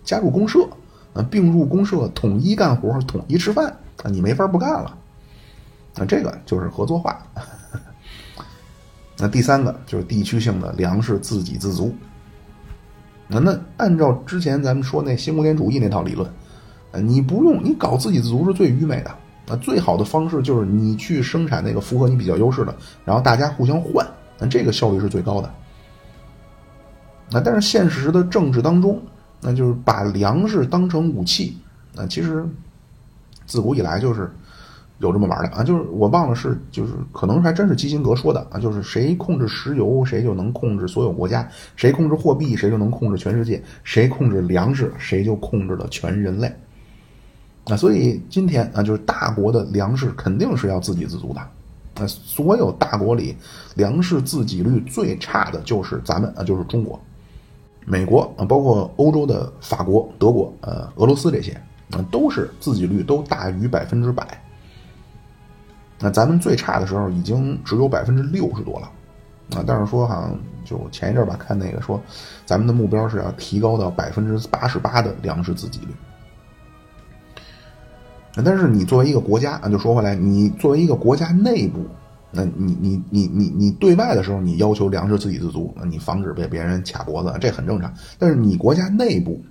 [0.04, 0.68] 加入公社，
[1.14, 3.68] 啊，并入公社，统一干活，统一吃饭，
[4.04, 4.98] 啊，你没法不干了。
[5.96, 7.22] 那这个就是合作化。
[9.18, 11.94] 那第三个就是地区性的粮食自给自足。
[13.28, 16.30] 那那按照之前咱们说那新古典主义那套理论，
[16.94, 19.12] 你不用你搞自给自足是最愚昧的。
[19.48, 24.06] 啊，最好的方式就是你去生产那个符合你比较优势的，然后大家互相换，
[24.38, 25.50] 那这个效率是最高的。
[27.32, 29.02] 那但是现实的政治当中，
[29.40, 31.58] 那就是把粮食当成武器。
[31.96, 32.46] 那其实
[33.46, 34.30] 自古以来就是
[35.00, 35.64] 有这么玩的啊。
[35.64, 38.60] 就是我忘了是就是可能还真是基辛格说的啊。
[38.60, 46.52] 就是谁控制石油，谁就能控制所有国家；谁控制货币，谁就能控制全世界；谁控制粮食，谁就控制了全人类。
[47.66, 51.42] 啊，所以今天啊，就是大国的粮食肯定是要自给自足的。
[52.02, 53.36] 啊，所有大国里，
[53.76, 56.98] 粮食自给率最差的就是咱们啊，就是中国、
[57.86, 61.52] 美国啊，包括欧洲的法国、德国、呃，俄罗斯这些
[61.92, 64.26] 啊，都是自给率都大于百分之百。
[66.00, 68.92] 那咱们最差的时候已经只有百分之六十多了，
[69.58, 72.00] 啊，但是说好像就前一阵吧，看那个说，
[72.46, 75.88] 咱们的目标是要提高到百分之八十八的粮食自给率。
[78.46, 81.84] 但是你作为一个国家啊，就说回来，你作为一个国家内部，
[82.30, 87.92] 那你你你你你对外的时候，你要求粮食自给自足，那你防止被别人卡脖子，这很正常。
[88.20, 89.42] 但是你国家内部，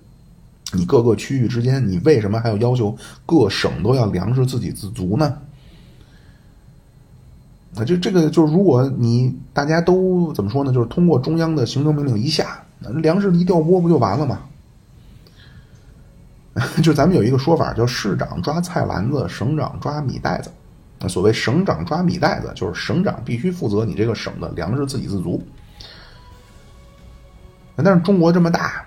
[0.72, 5.36] 你各个区域之间，你为什么还要要求各省都要粮食自给自足呢？
[7.76, 10.72] 那就这个就是，如果你大家都怎么说呢？
[10.72, 14.40] 就是通过中央的行政命令一下，那粮食一调拨不就完了吗？
[16.82, 20.50] 就咱们有一个说法，叫市长抓菜篮子，省长抓米袋子。
[20.98, 25.46] 那所谓省长抓米袋子，就是省长必须负责你这个省的粮食自给自足。
[27.76, 28.86] 但是中国这么大，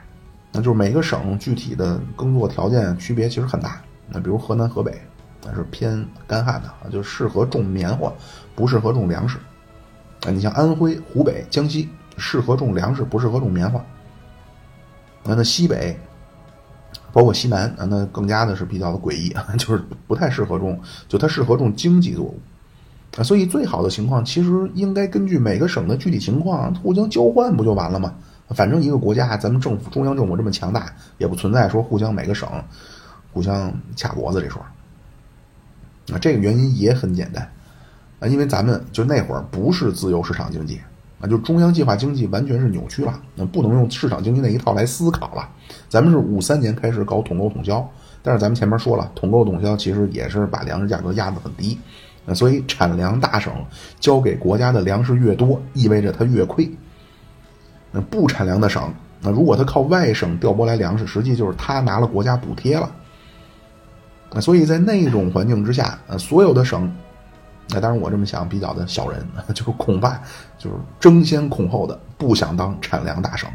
[0.51, 3.79] 那就是每个省具体的耕作条件区别其实很大。
[4.07, 4.99] 那比如河南、河北，
[5.45, 8.11] 那是偏干旱的，就适合种棉花，
[8.59, 9.37] 不适合种粮食。
[10.25, 11.87] 啊，你像安徽、湖北、江西，
[12.17, 13.81] 适合种粮食，不适合种棉花。
[15.23, 15.97] 那那西北。
[17.11, 22.39] 包括西南啊，那更加的是比较的诡异啊， 就是不太适合种，就它适合种经济作物
[23.17, 28.13] 啊，所以最好的情况其实应该根据每个省的具体情况互相交换不就完了吗？
[28.49, 32.47] 反正一个国家，咱们政府中央政府这么强大，也不存在说互相每个省
[33.31, 34.61] 互相卡脖子这说
[36.11, 36.17] 啊。
[36.19, 37.51] 这个原因也很简单
[38.19, 40.79] 啊，因为咱们就那会儿不是自由市场经济。
[41.21, 45.49] 啊，就中央计划经济完全是扭曲了，那不能用市场经济那一套来思考了。
[45.89, 47.85] 咱们是五三年开始搞统购统销，
[48.23, 51.77] 但是咱们前面说了，统购统销其实也是把粮食价格压得很低，
[52.23, 53.51] 那所以产粮大省
[53.99, 56.71] 交给国家的粮食越多，意味着它越亏。
[57.91, 58.89] 那不产粮的省，
[59.19, 62.89] 那如果他靠外省调拨来粮食，实际就是他拿了国家补贴了。
[64.31, 66.89] 那所以在那种环境之下，呃，所有的省。
[67.69, 70.19] 那当然，我这么想比较的小人， 就是恐怕
[70.57, 73.49] 就是争先恐后的不想当产粮大省。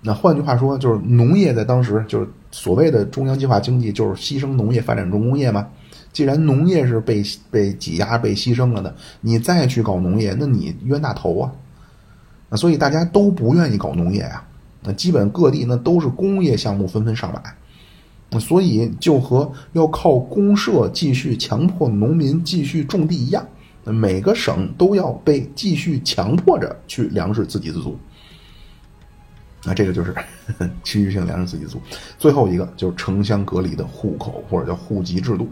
[0.00, 5.66] 那换句话说，就是农业在当时就是所谓的中央计划经济，就是牺牲农业发展重工业嘛。
[6.12, 11.52] 既然农业是被被挤压、被牺牲了的，你再去搞农业，那你冤大头啊！
[12.48, 14.42] 那所以大家都不愿意搞农业呀。
[14.82, 17.42] 那基本各地那都是工业项目纷纷上马。
[18.38, 23.46] 所以就和要靠公社继续强迫农民继续种地一样，
[23.84, 27.96] 每个省都要被继续强迫着去粮食自给自足。
[29.64, 30.14] 那这个就是
[30.84, 31.80] 区域性粮食自给自足。
[32.18, 35.48] 最后一个就是城乡隔离的户口或者叫户籍制度。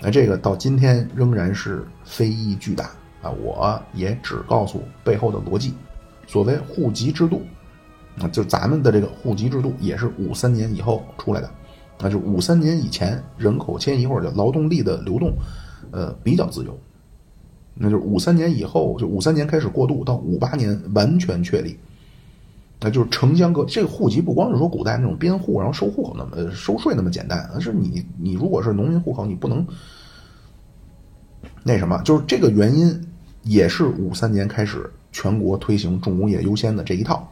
[0.00, 3.30] 那这个到今天仍然是非议巨大啊！
[3.30, 5.74] 我也只告诉背后的逻辑。
[6.26, 7.42] 所谓户籍制度，
[8.20, 11.50] 啊，就咱们的这个户籍制度也是五三年以后出来的。
[12.00, 15.32] 那就五三年以前，人口迁移或者叫劳动力的流动，
[15.90, 16.78] 呃，比较自由。
[17.74, 21.76] 那就是五三年以后，就五三年开始过渡到五八年完全确立。
[22.80, 29.66] 那就是城乡各这个户籍不光是说古代那种编户然后收户口那么收税那么简单，而是你你如果是农民户口，你不能
[31.64, 33.08] 那什么，就是这个原因
[33.42, 37.28] 也是五三年开始全国推行重工业优先的这一套。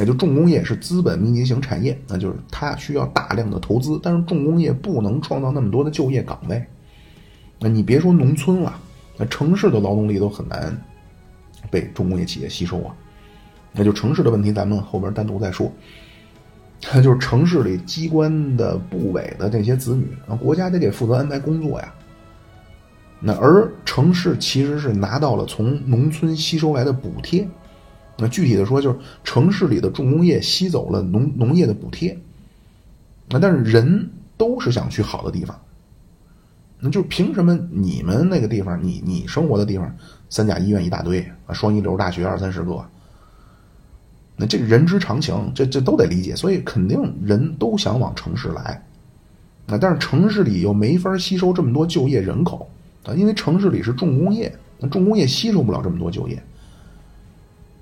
[0.00, 6.64] 那就重工业是资本密集型产业，那就是它需要大量的投资，但是重工业不能创造那么多的就业岗位。
[7.58, 8.80] 那你别说农村了，
[9.16, 10.80] 那城市的劳动力都很难
[11.68, 12.94] 被重工业企业吸收啊。
[13.72, 15.68] 那就城市的问题，咱们后边单独再说。
[16.94, 21.92] 那就是城市里机关的部委的这些子女，啊，国家得给负责安排工作呀。
[23.18, 27.48] 那而城市其实是拿到了从农村吸收来的补贴。
[28.20, 32.18] 那具体的说，就是城市里的重工业吸走了农农业的补贴，
[33.28, 35.56] 那但是人都是想去好的地方，
[36.80, 39.96] 那就凭什么你们那个地方，你你生活的地方，
[40.28, 42.84] 三甲医院一大堆啊，双一流大学二三十个，
[44.34, 48.84] 那这人之常情，这这都得理解，所以肯定人都想往城市来，
[49.64, 52.68] 那但是城市里又没法吸收这么多就业人口
[53.04, 56.42] 啊，因为城市里是重工业，那重工业吸收不了这么多就业。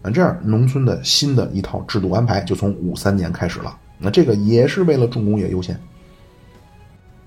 [0.07, 3.77] 那这样，农村的新的一套制度安排就从五三年开始了。
[3.99, 5.77] 那这个也是为了重工业优先。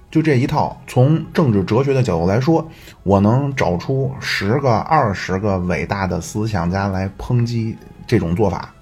[0.10, 2.66] 就这一套，从政治哲学的角度来说，
[3.04, 7.76] 我能找出十个、二十个伟大的思想家来抨击
[8.08, 8.74] 这种做法。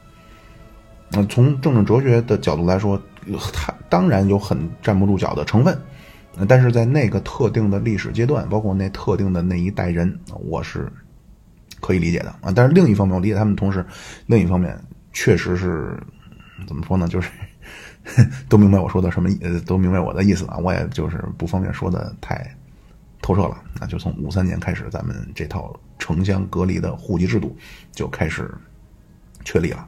[1.09, 3.01] 那从政治哲学的角度来说，
[3.51, 5.75] 它当然有很站不住脚的成分，
[6.47, 10.87] 但是在那个特定的历史阶段，包括那特定的那一代人，我是
[11.87, 12.51] 可以理解的啊。
[12.53, 13.85] 但是另一方面，我理解他们同时，
[14.25, 14.77] 另一方面
[15.13, 15.97] 确实是
[16.67, 17.07] 怎么说呢？
[17.07, 17.29] 就是
[18.49, 20.57] 都明白我说的什么，呃，都明白我的意思啊。
[20.57, 22.53] 我也就是不方便说的太
[23.21, 23.57] 透彻了。
[23.79, 27.55] 那就从五三年开始，咱们这套城乡隔离的户籍制度
[27.93, 28.53] 就开始
[29.45, 29.87] 确立了。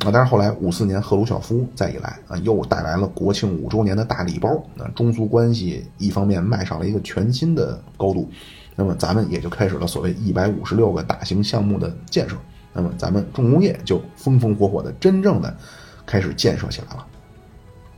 [0.00, 4.62] 啊，但是后来五四年赫鲁晓夫再一来啊，又带来了国庆五周年的大礼包。
[4.74, 8.30] 那中苏关系一方面迈上了一个全新的高度，
[8.76, 12.36] 那么咱们也就开始了所谓一百五十六个大型项目的建设。
[12.72, 15.56] 那么咱们重工业就风风火火的真正的
[16.04, 17.06] 开始建设起来了。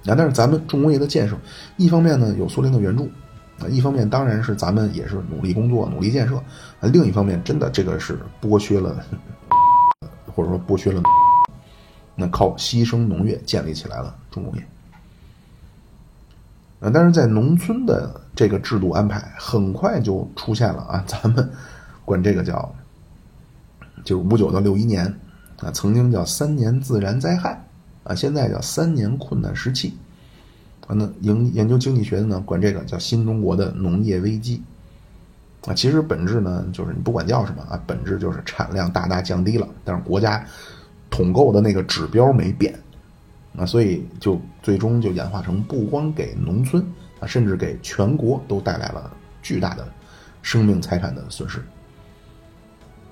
[0.07, 1.37] 啊，但是咱们重工业的建设，
[1.77, 3.11] 一方面呢有苏联的援助，
[3.59, 6.37] 啊，一方面当然是咱们也是努力工作、努力建设。
[6.37, 9.03] 啊，另一方面真的这个是剥削了，
[10.35, 11.03] 或者说剥削了。
[12.15, 14.67] 那靠牺牲农业建立起来了重工业，
[16.81, 21.49] 啊，但是在农村的这个制度安排很快就出现了啊，咱们
[22.05, 22.75] 管这个叫，
[24.05, 25.07] 就是五九到六一年
[25.61, 27.63] 啊，曾经叫三年自然灾害
[28.05, 29.97] 啊，现在叫三年困难时期
[30.87, 34.63] 啊，那研研究经济学的呢，管这个叫新中国的农业危机
[35.67, 40.45] 啊，其实本质呢，就是你不管叫什么啊，本质就是产量大大降低了，但是国家。
[41.09, 42.79] 统购的那个指标没变，
[43.57, 46.85] 啊，所以就最终就演化成不光给农村
[47.21, 49.11] 啊，甚至给全国都带来了
[49.43, 49.87] 巨大的
[50.43, 51.63] 生命财产的损失。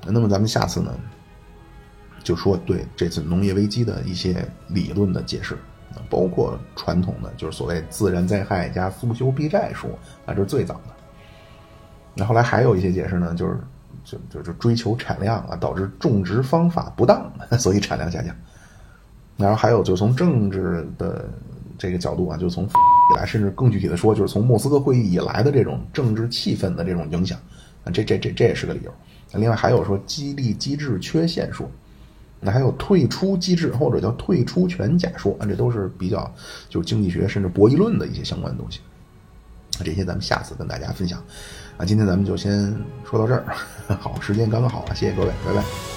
[0.07, 0.95] 那么咱们下次呢，
[2.23, 5.57] 就说对这次农业危机的一些理论的解释，
[6.11, 9.91] 包括传统的就是所谓自然灾害加苏修避债说
[10.27, 10.95] 啊，这是最早的。
[12.15, 13.59] 那后来还有一些解释呢，就是。
[14.05, 18.37] 就就是追求产量啊，导致种植方法不当， 所以产量下降。
[19.37, 21.29] 然后还有就从政治的
[21.77, 27.39] 这个角度啊，就从以来，甚至更具体的说，就是从莫斯科会议以来的这种政治气氛的这种影响
[27.85, 28.95] 啊，这这这这也是个理由。
[29.33, 31.69] 另外还有说激励机制缺陷说，
[32.41, 36.33] 那还有退出机制或者叫退出权假说啊，这都是比较
[36.69, 38.81] 就是经济学甚至博弈论的一些相关的东西。
[39.85, 41.21] 这些咱们下次跟大家分享。
[41.77, 42.73] 啊，今天咱们就先
[43.05, 43.45] 说到这儿。
[43.99, 45.94] 好，时间刚刚好，谢谢各位，拜拜。